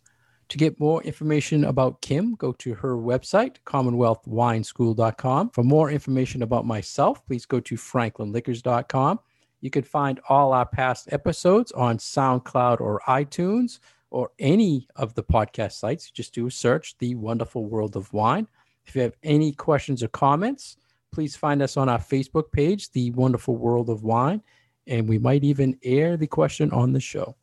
to 0.50 0.58
get 0.58 0.80
more 0.80 1.04
information 1.04 1.66
about 1.66 2.02
Kim, 2.02 2.36
go 2.36 2.52
to 2.54 2.74
her 2.76 2.96
website, 2.96 3.58
commonwealthwineschool.com. 3.66 5.50
For 5.50 5.64
more 5.64 5.92
information 5.92 6.44
about 6.44 6.66
myself, 6.66 7.26
please 7.26 7.46
go 7.46 7.60
to 7.60 7.76
franklinliquors.com. 7.76 9.20
You 9.62 9.70
can 9.70 9.84
find 9.84 10.20
all 10.30 10.54
our 10.54 10.66
past 10.66 11.12
episodes 11.12 11.72
on 11.74 11.98
SoundCloud 11.98 12.80
or 12.80 13.02
iTunes. 13.08 13.80
or 14.10 14.32
any 14.40 14.88
of 14.96 15.14
the 15.16 15.24
podcast 15.24 15.74
sites. 15.74 16.10
Just 16.10 16.34
do 16.34 16.48
a 16.48 16.52
search, 16.52 16.98
The 17.00 17.16
Wonderful 17.16 17.66
World 17.66 17.98
of 17.98 18.12
Wine. 18.14 18.48
If 18.86 18.96
you 18.96 19.02
have 19.02 19.18
any 19.24 19.52
questions 19.52 20.02
or 20.02 20.08
comments, 20.08 20.78
please 21.12 21.36
find 21.36 21.62
us 21.62 21.76
on 21.76 21.90
our 21.90 22.00
Facebook 22.00 22.52
page, 22.52 22.90
The 22.92 23.12
Wonderful 23.12 23.58
World 23.58 23.90
of 23.90 24.04
Wine, 24.04 24.42
and 24.88 25.10
we 25.10 25.18
might 25.18 25.44
even 25.44 25.78
air 25.84 26.16
the 26.16 26.28
question 26.28 26.72
on 26.72 26.94
the 26.94 27.02
show. 27.02 27.36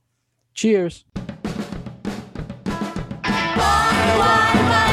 Cheers 0.54 1.04
why, 4.18 4.70
why. 4.70 4.83